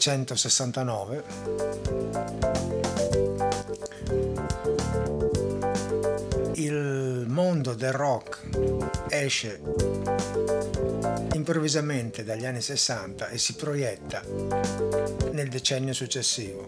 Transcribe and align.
Nell'ottobre 0.00 0.06
del 0.06 0.24
1969 0.30 1.24
il 6.54 7.26
mondo 7.28 7.74
del 7.74 7.92
rock 7.92 8.40
esce 9.10 9.60
improvvisamente 11.34 12.24
dagli 12.24 12.46
anni 12.46 12.62
60 12.62 13.28
e 13.28 13.36
si 13.36 13.54
proietta 13.54 14.22
nel 15.32 15.48
decennio 15.50 15.92
successivo. 15.92 16.66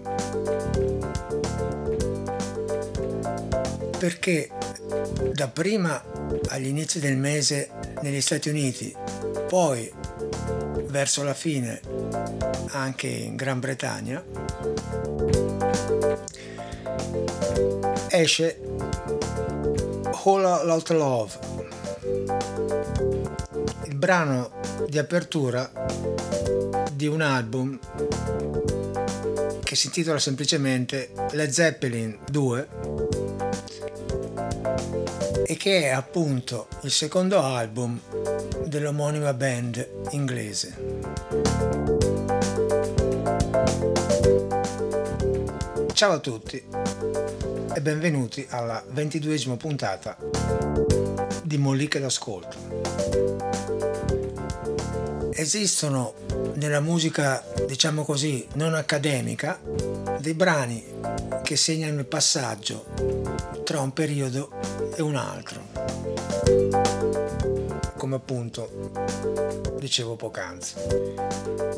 Perché 3.98 4.50
dapprima 5.32 6.04
agli 6.48 6.66
inizi 6.66 7.00
del 7.00 7.16
mese 7.16 7.70
negli 8.02 8.20
Stati 8.20 8.50
Uniti, 8.50 8.94
poi 9.48 10.01
verso 10.92 11.22
la 11.22 11.32
fine 11.32 11.80
anche 12.72 13.06
in 13.06 13.34
Gran 13.34 13.60
Bretagna, 13.60 14.22
esce 18.10 18.60
All 20.24 20.44
Out 20.44 20.90
Love, 20.90 21.38
il 23.86 23.94
brano 23.94 24.52
di 24.86 24.98
apertura 24.98 25.72
di 26.92 27.06
un 27.06 27.22
album 27.22 27.78
che 29.62 29.74
si 29.74 29.86
intitola 29.86 30.18
semplicemente 30.18 31.10
Led 31.30 31.48
Zeppelin 31.48 32.18
2 32.30 32.68
e 35.46 35.56
che 35.56 35.84
è 35.84 35.88
appunto 35.88 36.68
il 36.82 36.90
secondo 36.90 37.40
album 37.40 37.98
dell'omonima 38.72 39.34
band 39.34 39.86
inglese. 40.12 40.74
Ciao 45.92 46.12
a 46.12 46.18
tutti 46.18 46.64
e 47.74 47.80
benvenuti 47.82 48.46
alla 48.48 48.82
ventiduesima 48.88 49.56
puntata 49.56 50.16
di 51.42 51.58
Molliche 51.58 52.00
d'ascolto. 52.00 52.56
Esistono 55.34 56.14
nella 56.54 56.80
musica, 56.80 57.44
diciamo 57.66 58.04
così, 58.04 58.46
non 58.54 58.72
accademica, 58.72 59.60
dei 60.18 60.32
brani 60.32 60.82
che 61.42 61.56
segnano 61.56 61.98
il 61.98 62.06
passaggio 62.06 62.86
tra 63.64 63.80
un 63.80 63.92
periodo 63.92 64.50
e 64.96 65.02
un 65.02 65.16
altro 65.16 67.51
come 68.02 68.16
appunto 68.16 68.90
dicevo 69.78 70.16
poc'anzi. 70.16 70.74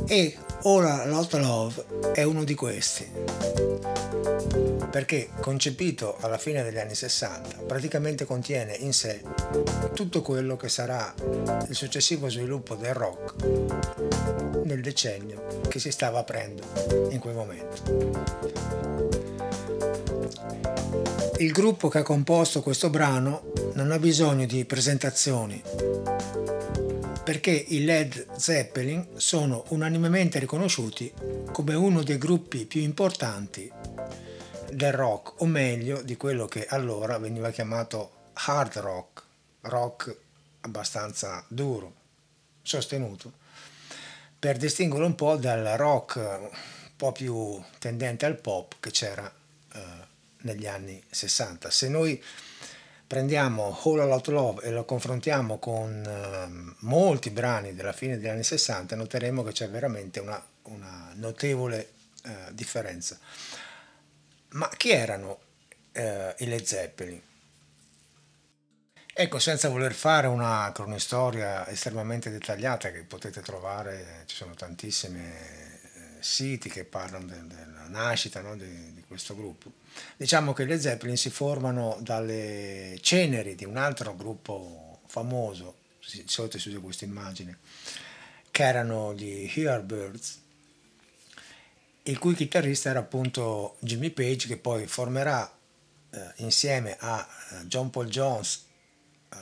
E 0.06 0.34
ora 0.62 1.04
Lot 1.04 1.34
Love 1.34 1.84
è 2.14 2.22
uno 2.22 2.44
di 2.44 2.54
questi, 2.54 3.06
perché 4.90 5.28
concepito 5.40 6.16
alla 6.20 6.38
fine 6.38 6.62
degli 6.62 6.78
anni 6.78 6.94
60 6.94 7.64
praticamente 7.66 8.24
contiene 8.24 8.74
in 8.74 8.94
sé 8.94 9.20
tutto 9.92 10.22
quello 10.22 10.56
che 10.56 10.70
sarà 10.70 11.12
il 11.68 11.74
successivo 11.74 12.30
sviluppo 12.30 12.74
del 12.74 12.94
rock 12.94 13.34
nel 14.64 14.80
decennio 14.80 15.60
che 15.68 15.78
si 15.78 15.91
stava 15.91 16.20
aprendo 16.20 16.62
in 17.10 17.18
quel 17.18 17.34
momento. 17.34 18.62
Il 21.36 21.52
gruppo 21.52 21.88
che 21.88 21.98
ha 21.98 22.02
composto 22.02 22.62
questo 22.62 22.88
brano 22.88 23.52
non 23.74 23.90
ha 23.92 23.98
bisogno 23.98 24.46
di 24.46 24.64
presentazioni 24.64 25.62
perché 27.24 27.50
i 27.50 27.84
Led 27.84 28.36
Zeppelin 28.36 29.14
sono 29.16 29.64
unanimemente 29.68 30.38
riconosciuti 30.38 31.12
come 31.52 31.74
uno 31.74 32.02
dei 32.02 32.18
gruppi 32.18 32.66
più 32.66 32.82
importanti 32.82 33.70
del 34.70 34.92
rock, 34.92 35.40
o 35.40 35.46
meglio 35.46 36.02
di 36.02 36.16
quello 36.16 36.46
che 36.46 36.66
allora 36.66 37.16
veniva 37.18 37.50
chiamato 37.50 38.12
hard 38.34 38.76
rock, 38.78 39.22
rock 39.62 40.16
abbastanza 40.60 41.42
duro, 41.48 41.94
sostenuto, 42.60 43.32
per 44.38 44.58
distinguere 44.58 45.06
un 45.06 45.14
po' 45.14 45.36
dal 45.36 45.64
rock 45.78 46.16
un 46.16 46.50
po' 46.96 47.12
più 47.12 47.62
tendente 47.78 48.26
al 48.26 48.36
pop 48.36 48.74
che 48.80 48.91
c'era 48.91 49.32
eh, 49.72 49.80
negli 50.42 50.66
anni 50.66 51.02
60. 51.08 51.70
Se 51.70 51.88
noi 51.88 52.22
prendiamo 53.14 53.78
All 53.84 54.10
Out 54.10 54.26
Love 54.26 54.62
e 54.64 54.70
lo 54.72 54.84
confrontiamo 54.84 55.60
con 55.60 56.02
uh, 56.04 56.75
molti 56.80 57.30
brani 57.30 57.72
della 57.72 57.92
fine 57.92 58.16
degli 58.16 58.26
anni 58.26 58.42
60, 58.42 58.97
noteremo 58.97 59.44
che 59.44 59.52
c'è 59.52 59.70
veramente 59.70 60.19
una, 60.19 60.44
una 60.62 61.12
notevole 61.14 61.92
uh, 62.24 62.30
differenza. 62.50 63.16
Ma 64.48 64.69
chi 64.76 64.91
erano 64.91 65.38
uh, 65.92 66.00
i 66.38 66.47
Led 66.47 66.64
Zeppelin? 66.64 67.22
Ecco, 69.12 69.38
senza 69.38 69.69
voler 69.69 69.94
fare 69.94 70.26
una 70.26 70.72
cronistoria 70.74 71.69
estremamente 71.69 72.30
dettagliata 72.30 72.91
che 72.91 73.03
potete 73.03 73.42
trovare, 73.42 74.24
ci 74.26 74.34
sono 74.34 74.54
tantissimi 74.54 75.22
siti 76.24 76.70
che 76.70 76.84
parlano 76.84 77.26
de- 77.26 77.46
della 77.46 77.86
nascita 77.88 78.40
no, 78.40 78.56
di, 78.56 78.94
di 78.94 79.04
questo 79.06 79.36
gruppo. 79.36 79.72
Diciamo 80.16 80.54
che 80.54 80.64
le 80.64 80.80
Zeppelin 80.80 81.18
si 81.18 81.28
formano 81.28 81.98
dalle 82.00 82.98
ceneri 83.02 83.54
di 83.54 83.66
un 83.66 83.76
altro 83.76 84.16
gruppo 84.16 85.00
famoso, 85.06 85.76
di 86.10 86.24
solito 86.26 86.58
si 86.58 86.70
usa 86.70 86.78
questa 86.78 87.04
immagine, 87.04 87.58
che 88.50 88.62
erano 88.62 89.12
gli 89.14 89.50
Hearbirds, 89.54 90.40
il 92.04 92.18
cui 92.18 92.34
chitarrista 92.34 92.88
era 92.88 93.00
appunto 93.00 93.76
Jimmy 93.80 94.10
Page 94.10 94.46
che 94.46 94.56
poi 94.56 94.86
formerà 94.86 95.50
eh, 96.10 96.32
insieme 96.36 96.96
a 96.98 97.26
eh, 97.50 97.66
John 97.66 97.91
Paul 97.91 98.08
Jones 98.08 98.64
eh, 99.28 99.36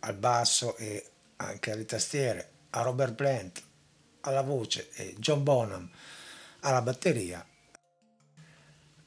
al 0.00 0.14
basso 0.14 0.76
e 0.76 1.04
anche 1.36 1.72
alle 1.72 1.84
tastiere, 1.84 2.50
a 2.70 2.82
Robert 2.82 3.14
Plant 3.14 3.62
alla 4.20 4.42
voce 4.42 4.88
e 4.94 5.14
John 5.18 5.42
Bonham 5.42 5.90
alla 6.62 6.82
batteria 6.82 7.46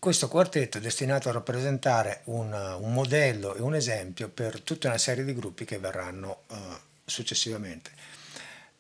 questo 0.05 0.27
quartetto 0.27 0.77
è 0.77 0.81
destinato 0.81 1.29
a 1.29 1.31
rappresentare 1.31 2.21
un, 2.25 2.53
un, 2.53 2.93
modello 2.93 3.55
e 3.55 3.61
un 3.61 3.73
esempio 3.73 4.29
per 4.29 4.61
tutta 4.61 4.88
una 4.88 4.99
serie 4.99 5.23
di 5.23 5.33
gruppi 5.33 5.65
che 5.65 5.79
verranno 5.79 6.44
uh, 6.49 6.55
successivamente. 7.03 7.89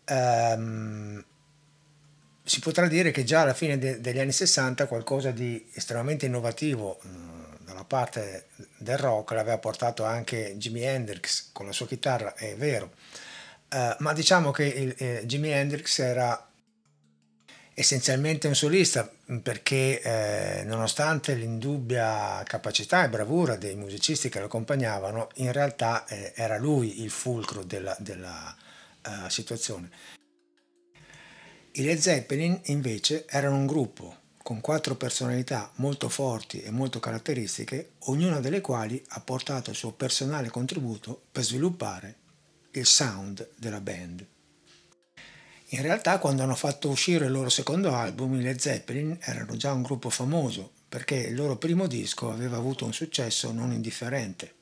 Um, 0.07 1.25
si 2.43 2.59
potrà 2.59 2.87
dire 2.87 3.09
che 3.09 3.23
già 3.23 3.41
alla 3.41 3.55
fine 3.55 3.79
de- 3.79 3.99
degli 4.01 4.19
anni 4.19 4.33
60 4.33 4.85
qualcosa 4.85 5.31
di 5.31 5.67
estremamente 5.73 6.27
innovativo 6.27 6.99
uh, 7.01 7.63
dalla 7.63 7.85
parte 7.85 8.49
del 8.77 8.99
rock 8.99 9.31
l'aveva 9.31 9.57
portato 9.57 10.03
anche 10.03 10.55
Jimi 10.57 10.83
Hendrix 10.83 11.49
con 11.51 11.65
la 11.65 11.71
sua 11.71 11.87
chitarra, 11.87 12.35
è 12.35 12.55
vero, 12.55 12.91
uh, 13.73 13.95
ma 13.97 14.13
diciamo 14.13 14.51
che 14.51 14.65
il, 14.65 14.93
eh, 14.95 15.23
Jimi 15.25 15.49
Hendrix 15.49 15.97
era 15.97 16.49
essenzialmente 17.77 18.47
un 18.47 18.55
solista 18.55 19.11
perché 19.43 20.01
eh, 20.01 20.63
nonostante 20.63 21.35
l'indubbia 21.35 22.41
capacità 22.45 23.03
e 23.03 23.09
bravura 23.09 23.57
dei 23.57 23.75
musicisti 23.75 24.29
che 24.29 24.39
lo 24.39 24.45
accompagnavano, 24.45 25.29
in 25.35 25.51
realtà 25.51 26.05
eh, 26.05 26.31
era 26.35 26.57
lui 26.57 27.03
il 27.03 27.09
fulcro 27.09 27.63
della, 27.63 27.95
della 27.99 28.55
uh, 29.05 29.29
situazione. 29.29 29.89
I 31.73 31.83
Led 31.83 31.99
Zeppelin 31.99 32.61
invece 32.65 33.25
erano 33.27 33.57
un 33.57 33.67
gruppo 33.67 34.23
con 34.41 34.61
quattro 34.61 34.95
personalità 34.95 35.69
molto 35.75 36.07
forti 36.07 36.61
e 36.61 36.71
molto 36.71 36.99
caratteristiche, 36.99 37.93
ognuna 38.05 38.39
delle 38.39 38.61
quali 38.61 39.03
ha 39.09 39.19
portato 39.19 39.71
il 39.71 39.75
suo 39.75 39.91
personale 39.91 40.49
contributo 40.49 41.23
per 41.31 41.43
sviluppare 41.43 42.15
il 42.71 42.85
sound 42.85 43.49
della 43.57 43.81
band. 43.81 44.25
In 45.75 45.81
realtà 45.81 46.19
quando 46.19 46.41
hanno 46.41 46.55
fatto 46.55 46.87
uscire 46.87 47.25
il 47.25 47.33
loro 47.33 47.49
secondo 47.49 47.93
album, 47.93 48.35
i 48.35 48.41
Led 48.41 48.59
Zeppelin 48.59 49.17
erano 49.19 49.57
già 49.57 49.73
un 49.73 49.81
gruppo 49.81 50.09
famoso 50.09 50.71
perché 50.87 51.15
il 51.15 51.35
loro 51.35 51.57
primo 51.57 51.85
disco 51.85 52.31
aveva 52.31 52.55
avuto 52.55 52.85
un 52.85 52.93
successo 52.93 53.51
non 53.51 53.73
indifferente. 53.73 54.53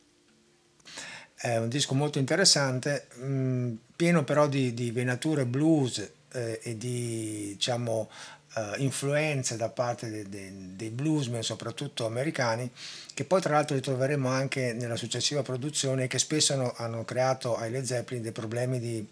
È 1.36 1.58
un 1.58 1.70
disco 1.70 1.94
molto 1.94 2.18
interessante, 2.18 3.10
mm, 3.20 3.76
pieno 3.96 4.24
però 4.24 4.48
di, 4.48 4.74
di 4.74 4.90
venature 4.90 5.46
blues 5.46 6.00
eh, 6.32 6.60
e 6.64 6.78
di 6.78 7.50
diciamo, 7.50 8.10
uh, 8.56 8.82
influenze 8.82 9.56
da 9.56 9.70
parte 9.70 10.10
de, 10.10 10.28
de, 10.28 10.52
dei 10.76 10.90
bluesmen, 10.90 11.44
soprattutto 11.44 12.08
americani, 12.08 12.72
che 13.14 13.24
poi 13.24 13.40
tra 13.40 13.54
l'altro 13.54 13.76
ritroveremo 13.76 14.28
anche 14.30 14.74
nella 14.74 14.96
successiva 14.96 15.44
produzione 15.44 16.08
che 16.08 16.18
spesso 16.18 16.54
hanno, 16.54 16.74
hanno 16.76 17.06
creato 17.06 17.56
ai 17.56 17.70
Led 17.70 17.84
Zeppelin 17.84 18.24
dei 18.24 18.32
problemi 18.32 18.80
di 18.80 19.08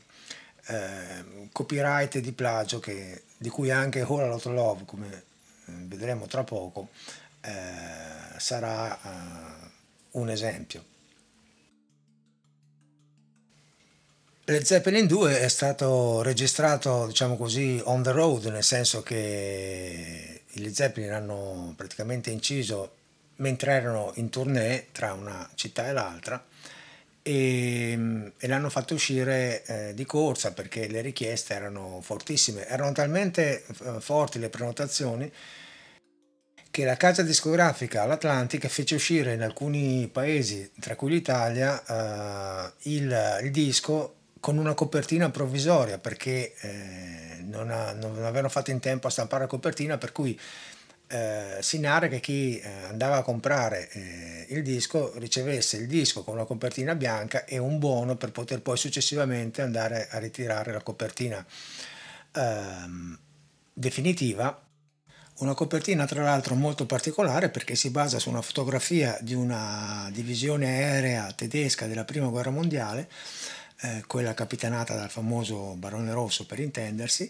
eh, 0.71 1.49
copyright 1.51 2.19
di 2.19 2.31
plagio 2.31 2.79
che, 2.79 3.23
di 3.37 3.49
cui 3.49 3.71
anche 3.71 4.01
All 4.01 4.29
Lot 4.29 4.45
Love, 4.45 4.85
come 4.85 5.07
eh, 5.11 5.71
vedremo 5.85 6.27
tra 6.27 6.43
poco, 6.43 6.89
eh, 7.41 7.51
sarà 8.37 8.97
eh, 8.97 9.69
un 10.11 10.29
esempio. 10.29 10.85
Le 14.43 14.65
Zeppelin 14.65 15.07
2 15.07 15.39
è 15.39 15.47
stato 15.47 16.21
registrato, 16.21 17.05
diciamo 17.07 17.37
così, 17.37 17.79
on 17.85 18.01
the 18.03 18.11
road, 18.11 18.45
nel 18.45 18.63
senso 18.63 19.03
che 19.03 20.41
i 20.47 20.73
Zeppelin 20.73 21.11
hanno 21.11 21.73
praticamente 21.77 22.31
inciso 22.31 22.95
mentre 23.37 23.71
erano 23.71 24.11
in 24.15 24.29
tournée 24.29 24.87
tra 24.91 25.13
una 25.13 25.49
città 25.55 25.87
e 25.87 25.93
l'altra 25.93 26.43
e, 27.23 28.31
e 28.37 28.47
l'hanno 28.47 28.69
fatto 28.69 28.93
uscire 28.93 29.63
eh, 29.65 29.93
di 29.93 30.05
corsa 30.05 30.53
perché 30.53 30.87
le 30.87 31.01
richieste 31.01 31.53
erano 31.53 31.99
fortissime, 32.01 32.67
erano 32.67 32.91
talmente 32.91 33.63
eh, 33.65 33.99
forti 33.99 34.39
le 34.39 34.49
prenotazioni 34.49 35.31
che 36.71 36.85
la 36.85 36.95
casa 36.95 37.21
discografica 37.21 38.03
all'Atlantica 38.03 38.69
fece 38.69 38.95
uscire 38.95 39.33
in 39.33 39.41
alcuni 39.41 40.07
paesi, 40.07 40.71
tra 40.79 40.95
cui 40.95 41.11
l'Italia, 41.11 41.83
eh, 41.85 42.71
il, 42.89 43.39
il, 43.43 43.51
disco 43.51 44.15
con 44.39 44.57
una 44.57 44.73
copertina 44.73 45.29
provvisoria 45.29 45.99
perché 45.99 46.55
eh, 46.61 47.43
non, 47.43 47.69
ha, 47.69 47.91
non, 47.91 48.23
avevano 48.23 48.47
fatto 48.49 48.71
in 48.71 48.79
tempo 48.79 49.07
a 49.07 49.09
stampare 49.09 49.43
la 49.43 49.49
copertina, 49.49 49.97
per 49.97 50.13
cui 50.13 50.39
eh, 51.11 51.57
si 51.59 51.77
narra 51.79 52.07
che 52.07 52.21
chi 52.21 52.57
eh, 52.57 52.69
andava 52.87 53.17
a 53.17 53.21
comprare 53.21 53.89
eh, 53.91 54.45
il 54.49 54.63
disco 54.63 55.11
ricevesse 55.17 55.75
il 55.75 55.87
disco 55.87 56.23
con 56.23 56.35
una 56.35 56.45
copertina 56.45 56.95
bianca 56.95 57.43
e 57.43 57.57
un 57.57 57.79
buono 57.79 58.15
per 58.15 58.31
poter 58.31 58.61
poi 58.61 58.77
successivamente 58.77 59.61
andare 59.61 60.07
a 60.09 60.19
ritirare 60.19 60.71
la 60.71 60.81
copertina 60.81 61.45
ehm, 62.33 63.19
definitiva. 63.73 64.65
Una 65.39 65.53
copertina 65.53 66.05
tra 66.05 66.23
l'altro 66.23 66.55
molto 66.55 66.85
particolare 66.85 67.49
perché 67.49 67.75
si 67.75 67.89
basa 67.89 68.17
su 68.17 68.29
una 68.29 68.41
fotografia 68.41 69.17
di 69.19 69.33
una 69.33 70.07
divisione 70.13 70.67
aerea 70.67 71.29
tedesca 71.33 71.87
della 71.87 72.05
Prima 72.05 72.27
Guerra 72.27 72.51
Mondiale, 72.51 73.09
eh, 73.81 74.03
quella 74.07 74.33
capitanata 74.33 74.95
dal 74.95 75.09
famoso 75.09 75.75
Barone 75.75 76.13
Rosso 76.13 76.45
per 76.45 76.59
intendersi, 76.59 77.29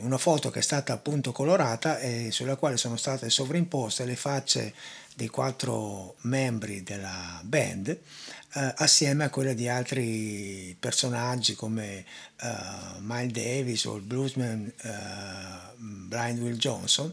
una 0.00 0.18
foto 0.18 0.50
che 0.50 0.60
è 0.60 0.62
stata 0.62 0.92
appunto 0.92 1.32
colorata 1.32 1.98
e 1.98 2.30
sulla 2.30 2.56
quale 2.56 2.76
sono 2.76 2.96
state 2.96 3.28
sovrimposte 3.28 4.04
le 4.04 4.16
facce 4.16 4.72
dei 5.16 5.28
quattro 5.28 6.14
membri 6.22 6.82
della 6.82 7.40
band 7.42 7.88
eh, 7.88 8.72
assieme 8.76 9.24
a 9.24 9.30
quelle 9.30 9.54
di 9.54 9.68
altri 9.68 10.76
personaggi 10.78 11.54
come 11.54 12.04
uh, 12.42 13.00
Miles 13.00 13.32
Davis 13.32 13.84
o 13.84 13.96
il 13.96 14.02
bluesman 14.02 14.72
uh, 14.82 15.74
Blind 15.76 16.38
Will 16.40 16.56
Johnson 16.56 17.12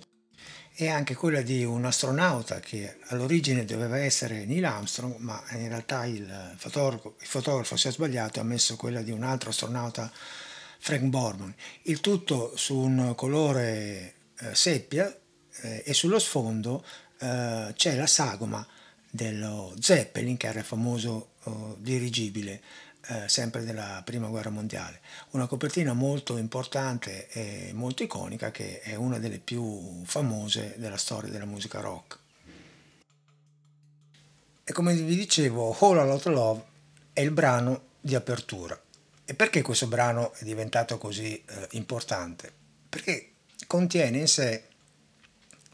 e 0.75 0.87
anche 0.89 1.15
quella 1.15 1.41
di 1.41 1.63
un 1.63 1.85
astronauta 1.85 2.59
che 2.59 2.97
all'origine 3.07 3.65
doveva 3.65 3.97
essere 3.97 4.45
Neil 4.45 4.65
Armstrong 4.65 5.15
ma 5.17 5.43
in 5.51 5.67
realtà 5.67 6.05
il 6.05 6.53
fotografo, 6.55 7.15
il 7.19 7.27
fotografo 7.27 7.75
si 7.75 7.89
è 7.89 7.91
sbagliato 7.91 8.39
e 8.39 8.41
ha 8.41 8.45
messo 8.45 8.75
quella 8.75 9.01
di 9.01 9.11
un 9.11 9.23
altro 9.23 9.49
astronauta 9.49 10.11
Frank 10.83 11.03
Borman. 11.03 11.55
Il 11.83 12.01
tutto 12.01 12.57
su 12.57 12.75
un 12.75 13.13
colore 13.15 14.15
eh, 14.37 14.53
seppia 14.53 15.17
eh, 15.61 15.81
e 15.85 15.93
sullo 15.93 16.19
sfondo 16.19 16.83
eh, 17.19 17.71
c'è 17.73 17.95
la 17.95 18.05
sagoma 18.05 18.67
dello 19.09 19.73
Zeppelin, 19.79 20.35
che 20.35 20.47
era 20.47 20.59
il 20.59 20.65
famoso 20.65 21.35
oh, 21.43 21.77
dirigibile 21.79 22.61
eh, 23.07 23.29
sempre 23.29 23.63
della 23.63 24.01
Prima 24.03 24.27
Guerra 24.27 24.49
Mondiale. 24.49 24.99
Una 25.29 25.47
copertina 25.47 25.93
molto 25.93 26.35
importante 26.35 27.29
e 27.29 27.71
molto 27.73 28.03
iconica 28.03 28.51
che 28.51 28.81
è 28.81 28.95
una 28.95 29.19
delle 29.19 29.39
più 29.39 30.03
famose 30.03 30.73
della 30.75 30.97
storia 30.97 31.31
della 31.31 31.45
musica 31.45 31.79
rock. 31.79 32.19
E 34.65 34.73
come 34.73 34.93
vi 34.95 35.15
dicevo, 35.15 35.73
All 35.79 35.99
a 35.99 36.03
Lot 36.03 36.25
Love 36.25 36.63
è 37.13 37.21
il 37.21 37.31
brano 37.31 37.83
di 38.01 38.15
apertura. 38.15 38.82
E 39.25 39.33
perché 39.35 39.61
questo 39.61 39.87
brano 39.87 40.33
è 40.33 40.43
diventato 40.43 40.97
così 40.97 41.41
eh, 41.45 41.67
importante? 41.71 42.51
Perché 42.89 43.31
contiene 43.67 44.17
in 44.17 44.27
sé 44.27 44.67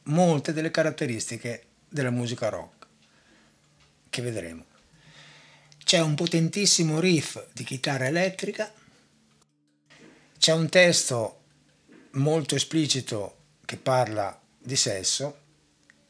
molte 0.03 0.53
delle 0.53 0.71
caratteristiche 0.71 1.65
della 1.87 2.11
musica 2.11 2.49
rock, 2.49 2.87
che 4.09 4.21
vedremo. 4.21 4.65
C'è 5.83 5.99
un 5.99 6.13
potentissimo 6.13 6.99
riff 6.99 7.43
di 7.51 7.63
chitarra 7.63 8.05
elettrica, 8.05 8.71
c'è 10.37 10.53
un 10.53 10.69
testo 10.69 11.41
molto 12.11 12.55
esplicito 12.55 13.37
che 13.65 13.77
parla 13.77 14.39
di 14.57 14.75
sesso 14.75 15.37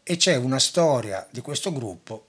e 0.04 0.18
c'è 0.18 0.36
una 0.36 0.60
storia 0.60 1.28
di 1.32 1.42
questo 1.42 1.72
gruppo 1.72 2.29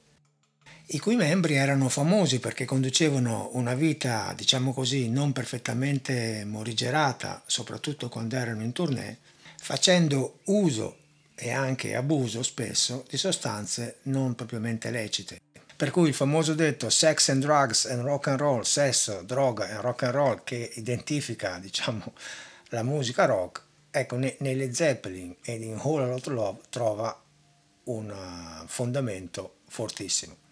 i 0.92 0.98
cui 0.98 1.14
membri 1.14 1.54
erano 1.54 1.88
famosi 1.88 2.40
perché 2.40 2.64
conducevano 2.64 3.50
una 3.52 3.74
vita, 3.74 4.32
diciamo 4.34 4.72
così, 4.72 5.08
non 5.08 5.30
perfettamente 5.30 6.44
morigerata, 6.44 7.42
soprattutto 7.46 8.08
quando 8.08 8.34
erano 8.34 8.62
in 8.62 8.72
tournée, 8.72 9.18
facendo 9.56 10.40
uso 10.46 10.96
e 11.36 11.52
anche 11.52 11.94
abuso 11.94 12.42
spesso 12.42 13.04
di 13.08 13.16
sostanze 13.16 13.98
non 14.04 14.34
propriamente 14.34 14.90
lecite. 14.90 15.40
Per 15.76 15.92
cui 15.92 16.08
il 16.08 16.14
famoso 16.14 16.54
detto 16.54 16.90
sex 16.90 17.28
and 17.28 17.40
drugs 17.40 17.84
and 17.84 18.02
rock 18.02 18.26
and 18.26 18.40
roll, 18.40 18.62
sesso, 18.62 19.22
droga 19.22 19.68
e 19.68 19.80
rock 19.80 20.02
and 20.02 20.12
roll 20.12 20.40
che 20.42 20.72
identifica, 20.74 21.58
diciamo, 21.60 22.12
la 22.70 22.82
musica 22.82 23.26
rock, 23.26 23.62
ecco, 23.92 24.16
nelle 24.16 24.74
Zeppelin 24.74 25.36
e 25.44 25.52
in 25.52 25.78
Whole 25.80 26.06
Lot 26.06 26.26
Love 26.26 26.60
trova 26.68 27.16
un 27.84 28.12
fondamento 28.66 29.58
fortissimo. 29.68 30.48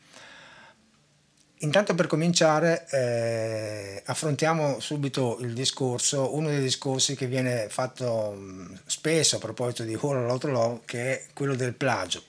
Intanto 1.62 1.94
per 1.94 2.06
cominciare 2.06 2.86
eh, 2.90 4.02
affrontiamo 4.06 4.78
subito 4.78 5.38
il 5.40 5.54
discorso, 5.54 6.34
uno 6.36 6.48
dei 6.48 6.60
discorsi 6.60 7.16
che 7.16 7.26
viene 7.26 7.68
fatto 7.68 8.76
spesso 8.86 9.36
a 9.36 9.40
proposito 9.40 9.82
di 9.82 9.94
All 9.94 10.28
Out 10.28 10.44
Love, 10.44 10.80
che 10.84 11.12
è 11.12 11.26
quello 11.32 11.56
del 11.56 11.74
plagio, 11.74 12.22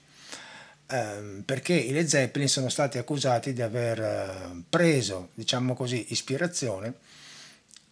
eh, 0.88 1.42
perché 1.44 1.74
i 1.74 1.92
Led 1.92 2.06
Zeppelin 2.06 2.48
sono 2.48 2.68
stati 2.68 2.98
accusati 2.98 3.52
di 3.52 3.62
aver 3.62 4.00
eh, 4.00 4.62
preso, 4.68 5.28
diciamo 5.34 5.74
così, 5.74 6.06
ispirazione 6.08 6.94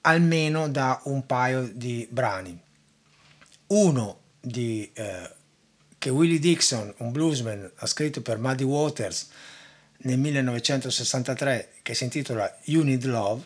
almeno 0.02 0.68
da 0.68 1.00
un 1.04 1.24
paio 1.26 1.70
di 1.72 2.06
brani. 2.10 2.58
Uno 3.68 4.20
di, 4.40 4.90
eh, 4.94 5.30
che 5.98 6.10
Willie 6.10 6.38
Dixon, 6.38 6.92
un 6.98 7.12
bluesman, 7.12 7.70
ha 7.76 7.86
scritto 7.86 8.22
per 8.22 8.38
Muddy 8.38 8.64
Waters, 8.64 9.28
nel 9.98 10.18
1963 10.18 11.72
che 11.82 11.94
si 11.94 12.04
intitola 12.04 12.58
You 12.64 12.82
Need 12.82 13.04
Love 13.04 13.44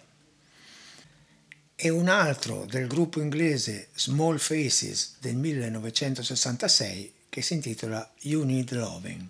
e 1.74 1.88
un 1.88 2.08
altro 2.08 2.64
del 2.66 2.86
gruppo 2.86 3.20
inglese 3.20 3.88
Small 3.94 4.38
Faces 4.38 5.16
del 5.20 5.36
1966 5.36 7.12
che 7.28 7.42
si 7.42 7.54
intitola 7.54 8.12
You 8.20 8.44
Need 8.44 8.72
Loving. 8.72 9.26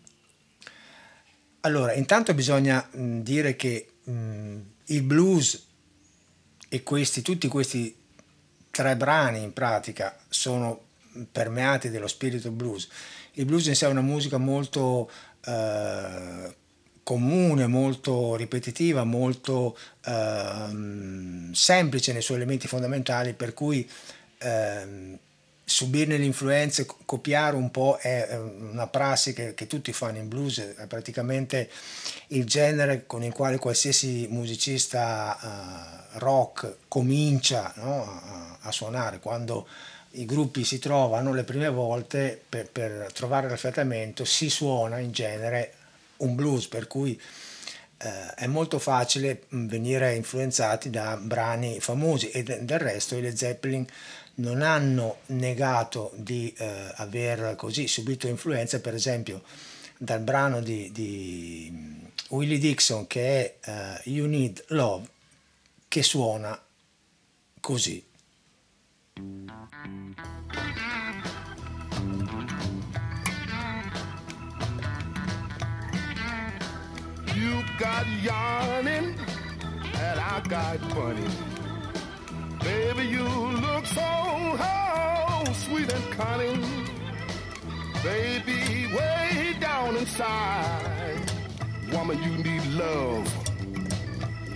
Allora, 1.61 1.93
intanto 1.95 2.35
bisogna 2.35 2.87
dire 2.93 3.55
che 3.55 3.93
mh, 4.03 4.57
il 4.87 5.03
blues 5.03 5.67
e 6.69 6.83
questi, 6.83 7.23
tutti 7.23 7.47
questi 7.47 7.95
tre 8.71 8.97
brani 8.97 9.43
in 9.43 9.53
pratica 9.53 10.19
sono 10.29 10.89
permeati 11.31 11.91
dello 11.91 12.09
spirito 12.09 12.51
blues. 12.51 12.89
Il 13.33 13.45
blues 13.45 13.67
in 13.67 13.77
sé 13.77 13.87
è 13.87 13.91
una 13.91 14.01
musica 14.01 14.39
molto 14.39 15.11
eh, 15.45 16.55
comune, 17.03 17.67
molto 17.67 18.37
ripetitiva, 18.37 19.05
molto 19.05 19.77
ehm, 20.05 21.53
semplice 21.53 22.13
nei 22.13 22.23
suoi 22.23 22.37
elementi 22.39 22.69
fondamentali, 22.69 23.33
per 23.33 23.55
cui 23.55 23.89
ehm, 24.39 25.19
subirne 25.65 26.19
le 26.19 26.25
influenze, 26.25 26.87
copiare 27.05 27.57
un 27.57 27.71
po' 27.71 27.97
è 27.97 28.37
una 28.37 28.87
prassi 28.89 29.33
che, 29.33 29.55
che, 29.55 29.67
tutti 29.67 29.93
fanno 29.93 30.19
in 30.19 30.29
blues, 30.29 30.75
è 30.77 30.87
praticamente 30.87 31.71
il 32.29 32.45
genere 32.45 33.07
con 33.07 33.23
il 33.23 33.33
quale 33.33 33.59
qualsiasi 33.59 34.27
musicista 34.29 35.39
uh, 35.41 36.19
rock 36.19 36.77
comincia 36.89 37.73
no, 37.77 38.03
a, 38.03 38.59
a, 38.61 38.73
suonare, 38.73 39.19
quando 39.19 39.67
i 40.13 40.27
gruppi 40.27 40.65
si 40.65 40.79
trovano 40.79 41.33
le 41.33 41.45
prime 41.45 41.71
volte 41.71 42.41
per, 42.47 42.69
per 42.69 43.11
trovare 43.15 43.49
l'affiatamento 43.49 44.27
si 44.27 44.51
suona 44.51 44.99
in 44.99 45.11
genere 45.11 45.75
un 46.23 46.35
blues, 46.35 46.67
per 46.67 46.87
cui 46.87 47.21
eh, 47.99 48.35
è 48.35 48.47
molto 48.47 48.79
facile 48.79 49.43
mm, 49.55 49.69
venire 49.69 50.15
influenzati 50.15 50.91
da 50.91 51.17
brani 51.17 51.81
famosi 51.81 52.31
e 52.31 52.43
del 52.43 52.79
resto 52.79 53.17
i 53.17 53.21
Led 53.21 53.35
Zeppelin 53.35 53.87
non 54.35 54.63
hanno 54.63 55.19
negato 55.27 56.11
di 56.15 56.53
eh, 56.57 56.93
aver 56.97 57.55
così 57.57 57.87
subito 57.87 58.27
influenza, 58.27 58.81
per 58.81 58.95
esempio 58.95 59.43
dal 60.03 60.21
brano 60.21 60.61
di, 60.61 60.91
di 60.91 61.69
mm, 61.71 62.05
Willie 62.31 62.59
Dixon 62.59 63.07
che 63.07 63.61
è 63.61 64.01
uh, 64.05 64.09
You 64.09 64.27
Need 64.27 64.65
Love, 64.69 65.07
che 65.87 66.03
suona 66.03 66.61
così. 67.61 68.05
You 77.43 77.65
got 77.77 78.07
yarning, 78.23 79.17
and 79.97 80.21
I 80.21 80.41
got 80.47 80.79
bunny. 80.95 81.27
Baby, 82.61 83.09
you 83.09 83.25
look 83.25 83.85
so 83.85 84.01
oh, 84.01 85.43
sweet 85.53 85.93
and 85.93 86.13
cunning. 86.13 86.63
Baby, 88.05 88.95
way 88.95 89.57
down 89.59 89.97
inside. 89.97 91.33
Woman, 91.93 92.23
you 92.23 92.31
need 92.45 92.65
love. 92.85 93.27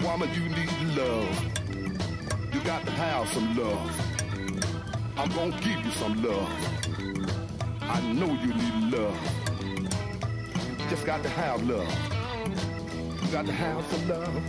Woman, 0.04 0.30
you 0.32 0.48
need 0.48 0.96
love. 0.96 2.54
You 2.54 2.60
got 2.60 2.84
to 2.84 2.92
have 2.92 3.28
some 3.30 3.56
love. 3.56 3.90
I'm 5.16 5.28
gonna 5.30 5.60
give 5.60 5.84
you 5.84 5.90
some 5.90 6.22
love. 6.22 6.48
I 7.82 8.00
know 8.12 8.32
you 8.44 8.54
need 8.54 8.96
love. 8.96 9.18
Just 10.88 11.04
got 11.04 11.24
to 11.24 11.28
have 11.30 11.64
love. 11.64 12.15
Got 13.32 13.46
to 13.46 13.52
have 13.52 13.84
some 13.90 14.08
love. 14.08 14.42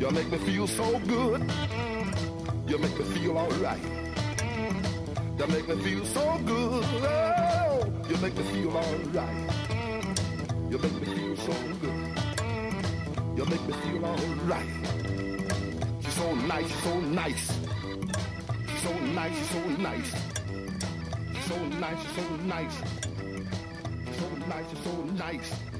You 0.00 0.10
make 0.10 0.30
me 0.30 0.38
feel 0.38 0.66
so 0.68 0.98
good. 1.00 1.50
You 2.68 2.78
make 2.78 2.96
me 2.98 3.04
feel 3.06 3.36
alright. 3.36 3.82
You 5.38 5.46
make 5.48 5.66
me 5.68 5.82
feel 5.82 6.04
so 6.04 6.38
good. 6.44 6.84
Oh, 7.02 7.92
you 8.08 8.16
make 8.18 8.36
me 8.36 8.42
feel 8.44 8.76
alright. 8.76 9.50
You 10.70 10.78
make 10.78 10.92
me 11.00 11.06
feel 11.16 11.36
so 11.36 11.52
good. 11.80 12.18
You 13.36 13.44
make 13.46 13.66
me 13.66 13.72
feel 13.72 14.04
alright. 14.04 14.68
She's 16.00 16.14
so 16.14 16.34
nice, 16.34 16.68
she's 16.68 16.82
so 16.82 17.00
nice. 17.00 17.52
She's 18.68 18.82
so 18.82 18.92
nice, 18.98 19.50
so 19.50 19.60
nice. 19.82 20.12
So 21.48 21.56
nice, 21.80 22.02
so 22.14 22.22
nice. 22.44 22.76
So 24.18 24.26
nice, 24.46 24.70
so 24.84 24.92
nice. 25.16 25.77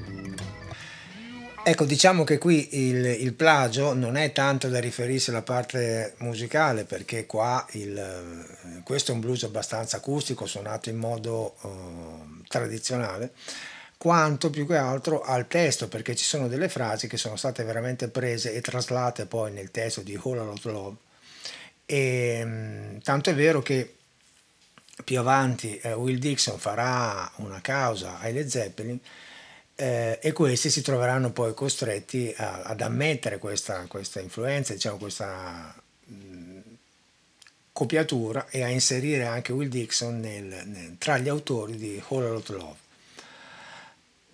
Ecco, 1.69 1.85
diciamo 1.85 2.23
che 2.23 2.39
qui 2.39 2.87
il, 2.87 3.05
il, 3.05 3.33
plagio 3.33 3.93
non 3.93 4.17
è 4.17 4.31
tanto 4.31 4.69
da 4.69 4.79
riferirsi 4.79 5.29
alla 5.29 5.43
parte 5.43 6.15
musicale, 6.17 6.83
perché 6.83 7.27
qua 7.27 7.63
il, 7.73 8.81
questo 8.83 9.11
è 9.11 9.13
un 9.13 9.19
blues 9.19 9.43
abbastanza 9.43 9.97
acustico, 9.97 10.47
suonato 10.47 10.89
in 10.89 10.97
modo 10.97 11.57
uh, 11.61 12.41
tradizionale, 12.47 13.33
quanto 13.97 14.49
più 14.49 14.65
che 14.65 14.77
altro 14.77 15.21
al 15.21 15.47
testo, 15.47 15.87
perché 15.87 16.15
ci 16.15 16.25
sono 16.25 16.47
delle 16.47 16.69
frasi 16.69 17.07
che 17.07 17.17
sono 17.17 17.35
state 17.35 17.63
veramente 17.63 18.07
prese 18.07 18.51
e 18.53 18.61
traslate 18.61 19.27
poi 19.27 19.51
nel 19.51 19.69
testo 19.69 20.01
di 20.01 20.19
Whole 20.19 20.43
Lot 20.43 20.65
Love. 20.65 20.95
E, 21.85 22.41
um, 22.43 22.99
tanto 23.03 23.29
è 23.29 23.35
vero 23.35 23.61
che 23.61 23.93
più 25.03 25.19
avanti 25.19 25.77
eh, 25.77 25.93
Will 25.93 26.17
Dixon 26.17 26.57
farà 26.57 27.31
una 27.35 27.61
causa 27.61 28.17
ai 28.17 28.33
Led 28.33 28.47
Zeppelin 28.47 28.99
eh, 29.79 30.19
e 30.21 30.33
questi 30.33 30.69
si 30.69 30.81
troveranno 30.81 31.31
poi 31.31 31.53
costretti 31.53 32.33
a, 32.35 32.63
ad 32.63 32.81
ammettere 32.81 33.37
questa, 33.37 33.85
questa, 33.87 34.19
influenza, 34.19 34.73
diciamo 34.73 34.97
questa 34.97 35.73
mh, 36.03 36.59
copiatura 37.71 38.49
e 38.49 38.61
a 38.61 38.67
inserire 38.67 39.23
anche 39.23 39.53
Will 39.53 39.69
Dixon 39.69 40.19
nel, 40.19 40.43
nel, 40.65 40.95
tra 40.97 41.17
gli 41.17 41.29
autori 41.29 41.77
di 41.77 42.03
Whole 42.05 42.27
Lot 42.27 42.49
Love. 42.49 42.77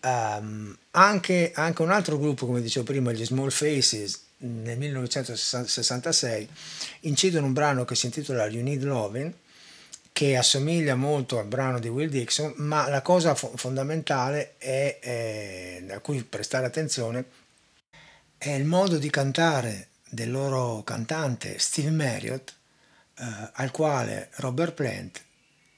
Um, 0.02 0.76
anche, 0.92 1.52
anche, 1.54 1.82
un 1.84 1.92
altro 1.92 2.18
gruppo, 2.18 2.48
come 2.48 2.62
dicevo 2.62 2.86
prima, 2.86 3.12
gli 3.12 3.24
Small 3.24 3.50
Faces, 3.50 4.24
nel 4.38 4.80
1966 4.80 6.50
incidono 7.02 7.46
un 7.46 7.54
brano 7.54 7.86
che 7.86 7.94
si 7.94 8.08
intitola 8.08 8.48
You 8.48 8.64
Need 8.64 8.84
Loving 8.84 9.32
che 10.16 10.38
assomiglia 10.38 10.96
molto 10.96 11.40
al 11.40 11.46
brano 11.46 11.78
di 11.78 11.90
Will 11.90 12.08
Dixon, 12.08 12.54
ma 12.56 12.88
la 12.88 13.02
cosa 13.02 13.36
fo- 13.36 13.52
fondamentale 13.58 14.56
è, 14.58 14.98
è, 15.02 15.86
a 15.90 16.00
cui 16.00 16.24
prestare 16.24 16.66
attenzione 16.66 17.26
è 18.38 18.52
il 18.52 18.64
modo 18.64 18.98
di 18.98 19.10
cantare 19.10 19.90
del 20.10 20.32
loro 20.32 20.84
cantante 20.84 21.60
Steve 21.60 21.90
Marriott, 21.90 22.56
eh, 23.20 23.26
al 23.56 23.72
quale 23.72 24.30
Robert 24.36 24.72
Plant 24.74 25.22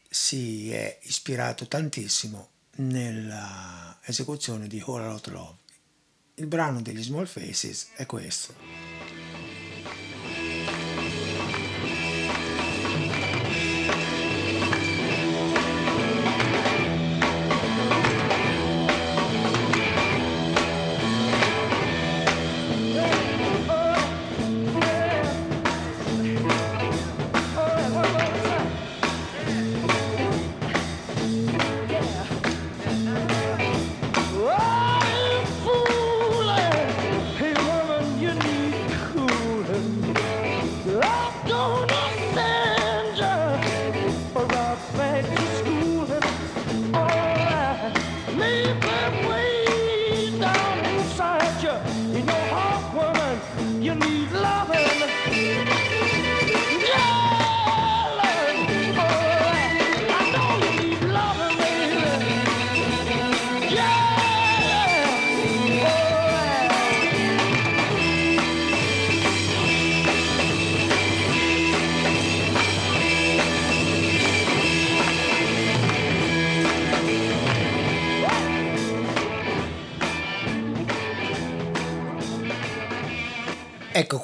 si 0.07 0.71
è 0.71 0.99
ispirato 1.01 1.67
tantissimo 1.67 2.49
nell'esecuzione 2.75 4.67
di 4.67 4.83
Whole 4.85 5.07
Lot 5.07 5.27
Love. 5.29 5.55
Il 6.35 6.45
brano 6.45 6.83
degli 6.83 7.01
Small 7.01 7.25
Faces 7.25 7.87
è 7.95 8.05
questo. 8.05 8.96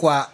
Qua 0.04 0.30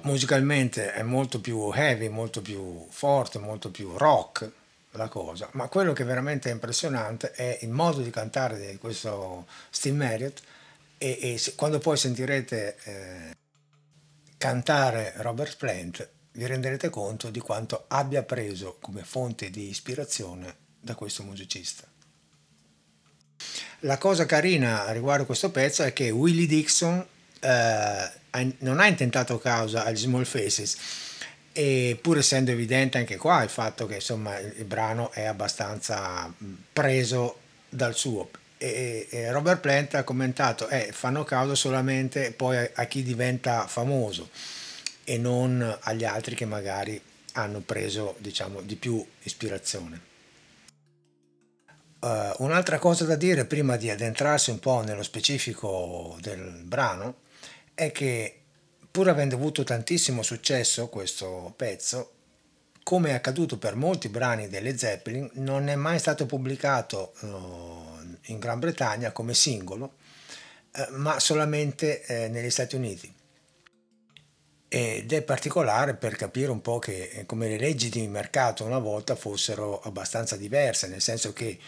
musicalmente 0.00 0.92
è 0.92 1.04
molto 1.04 1.40
più 1.40 1.70
heavy, 1.72 2.08
molto 2.08 2.42
più 2.42 2.88
forte, 2.90 3.38
molto 3.38 3.70
più 3.70 3.96
rock 3.96 4.50
la 4.94 5.06
cosa, 5.06 5.48
ma 5.52 5.68
quello 5.68 5.92
che 5.92 6.02
è 6.02 6.06
veramente 6.06 6.50
impressionante 6.50 7.30
è 7.30 7.60
il 7.62 7.68
modo 7.68 8.00
di 8.00 8.10
cantare 8.10 8.58
di 8.58 8.78
questo 8.78 9.46
Steve 9.70 9.96
Marriott 9.96 10.42
e, 10.98 11.18
e 11.22 11.38
se, 11.38 11.54
quando 11.54 11.78
poi 11.78 11.96
sentirete 11.96 12.78
eh, 12.82 13.36
cantare 14.38 15.12
Robert 15.18 15.56
Plant 15.56 16.08
vi 16.32 16.44
renderete 16.44 16.90
conto 16.90 17.30
di 17.30 17.38
quanto 17.38 17.84
abbia 17.86 18.24
preso 18.24 18.78
come 18.80 19.04
fonte 19.04 19.50
di 19.50 19.68
ispirazione 19.68 20.52
da 20.80 20.96
questo 20.96 21.22
musicista. 21.22 21.86
La 23.80 23.98
cosa 23.98 24.26
carina 24.26 24.90
riguardo 24.90 25.26
questo 25.26 25.52
pezzo 25.52 25.84
è 25.84 25.92
che 25.92 26.10
Willie 26.10 26.46
Dixon 26.48 27.06
eh, 27.42 28.54
non 28.58 28.78
ha 28.78 28.86
intentato 28.86 29.38
causa 29.38 29.84
agli 29.84 29.96
Small 29.96 30.24
Faces 30.24 30.76
e 31.52 31.98
pur 32.00 32.18
essendo 32.18 32.50
evidente 32.50 32.98
anche 32.98 33.16
qua 33.16 33.42
il 33.42 33.50
fatto 33.50 33.86
che 33.86 33.96
insomma 33.96 34.38
il, 34.38 34.64
brano 34.64 35.10
è 35.12 35.24
abbastanza 35.24 36.32
preso 36.72 37.38
dal 37.68 37.94
suo. 37.94 38.30
E, 38.56 39.08
e 39.10 39.30
Robert 39.32 39.60
Plant 39.60 39.94
ha 39.94 40.04
commentato 40.04 40.68
eh, 40.68 40.90
fanno 40.92 41.24
causa 41.24 41.56
solamente 41.56 42.32
poi 42.32 42.58
a, 42.58 42.70
a 42.74 42.84
chi 42.84 43.02
diventa 43.02 43.66
famoso 43.66 44.30
e 45.04 45.18
non 45.18 45.78
agli 45.80 46.04
altri 46.04 46.36
che 46.36 46.46
magari 46.46 47.00
hanno 47.32 47.60
preso 47.60 48.14
diciamo 48.18 48.60
di 48.60 48.76
più 48.76 49.04
ispirazione. 49.22 50.10
Uh, 51.98 52.34
un'altra 52.38 52.78
cosa 52.78 53.04
da 53.04 53.14
dire 53.14 53.44
prima 53.44 53.76
di 53.76 53.88
addentrarsi 53.88 54.50
un 54.50 54.58
po' 54.58 54.82
nello 54.82 55.04
specifico 55.04 56.16
del 56.20 56.62
brano 56.64 57.21
è 57.74 57.90
che 57.92 58.42
pur 58.90 59.08
avendo 59.08 59.36
avuto 59.36 59.64
tantissimo 59.64 60.22
successo 60.22 60.88
questo 60.88 61.52
pezzo, 61.56 62.12
come 62.82 63.10
è 63.10 63.14
accaduto 63.14 63.58
per 63.58 63.74
molti 63.74 64.08
brani 64.08 64.48
delle 64.48 64.76
Zeppelin, 64.76 65.30
non 65.34 65.68
è 65.68 65.74
mai 65.76 65.98
stato 65.98 66.26
pubblicato 66.26 67.14
uh, 67.20 68.16
in 68.26 68.38
Gran 68.38 68.58
Bretagna 68.58 69.12
come 69.12 69.34
singolo, 69.34 69.94
uh, 70.72 70.96
ma 70.96 71.18
solamente 71.20 72.04
uh, 72.06 72.12
negli 72.30 72.50
Stati 72.50 72.76
Uniti. 72.76 73.14
Ed 74.68 75.12
è 75.12 75.22
particolare 75.22 75.94
per 75.94 76.16
capire 76.16 76.50
un 76.50 76.62
po' 76.62 76.78
che 76.78 77.10
eh, 77.12 77.26
come 77.26 77.46
le 77.46 77.58
leggi 77.58 77.90
di 77.90 78.06
mercato 78.08 78.64
una 78.64 78.78
volta 78.78 79.16
fossero 79.16 79.80
abbastanza 79.82 80.36
diverse, 80.36 80.88
nel 80.88 81.02
senso 81.02 81.32
che 81.32 81.58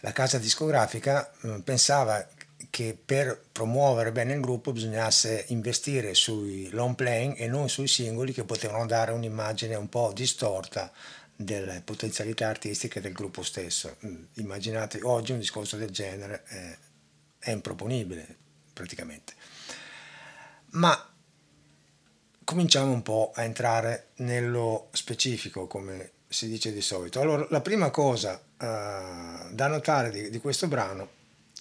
la 0.00 0.12
casa 0.12 0.38
discografica 0.38 1.30
pensava 1.62 2.26
che 2.70 2.96
per 3.04 3.42
promuovere 3.52 4.12
bene 4.12 4.34
il 4.34 4.40
gruppo 4.40 4.72
bisognasse 4.72 5.46
investire 5.48 6.14
sui 6.14 6.68
long 6.70 6.94
playing 6.94 7.34
e 7.38 7.46
non 7.46 7.68
sui 7.68 7.88
singoli 7.88 8.32
che 8.32 8.44
potevano 8.44 8.86
dare 8.86 9.12
un'immagine 9.12 9.74
un 9.74 9.88
po' 9.88 10.12
distorta 10.14 10.92
delle 11.34 11.82
potenzialità 11.84 12.48
artistiche 12.48 13.00
del 13.00 13.12
gruppo 13.12 13.42
stesso. 13.42 13.96
Mm, 14.06 14.24
immaginate 14.34 15.00
oggi 15.02 15.32
un 15.32 15.38
discorso 15.38 15.76
del 15.76 15.90
genere 15.90 16.42
è, 16.44 16.78
è 17.38 17.50
improponibile 17.50 18.36
praticamente. 18.72 19.34
Ma 20.70 21.10
cominciamo 22.44 22.92
un 22.92 23.02
po' 23.02 23.32
a 23.34 23.42
entrare 23.42 24.08
nello 24.16 24.88
specifico, 24.92 25.66
come 25.66 26.10
si 26.28 26.48
dice 26.48 26.72
di 26.72 26.80
solito. 26.80 27.20
Allora, 27.20 27.46
la 27.50 27.60
prima 27.60 27.90
cosa 27.90 28.34
uh, 28.34 29.52
da 29.52 29.66
notare 29.68 30.10
di, 30.10 30.30
di 30.30 30.38
questo 30.38 30.66
brano 30.66 31.20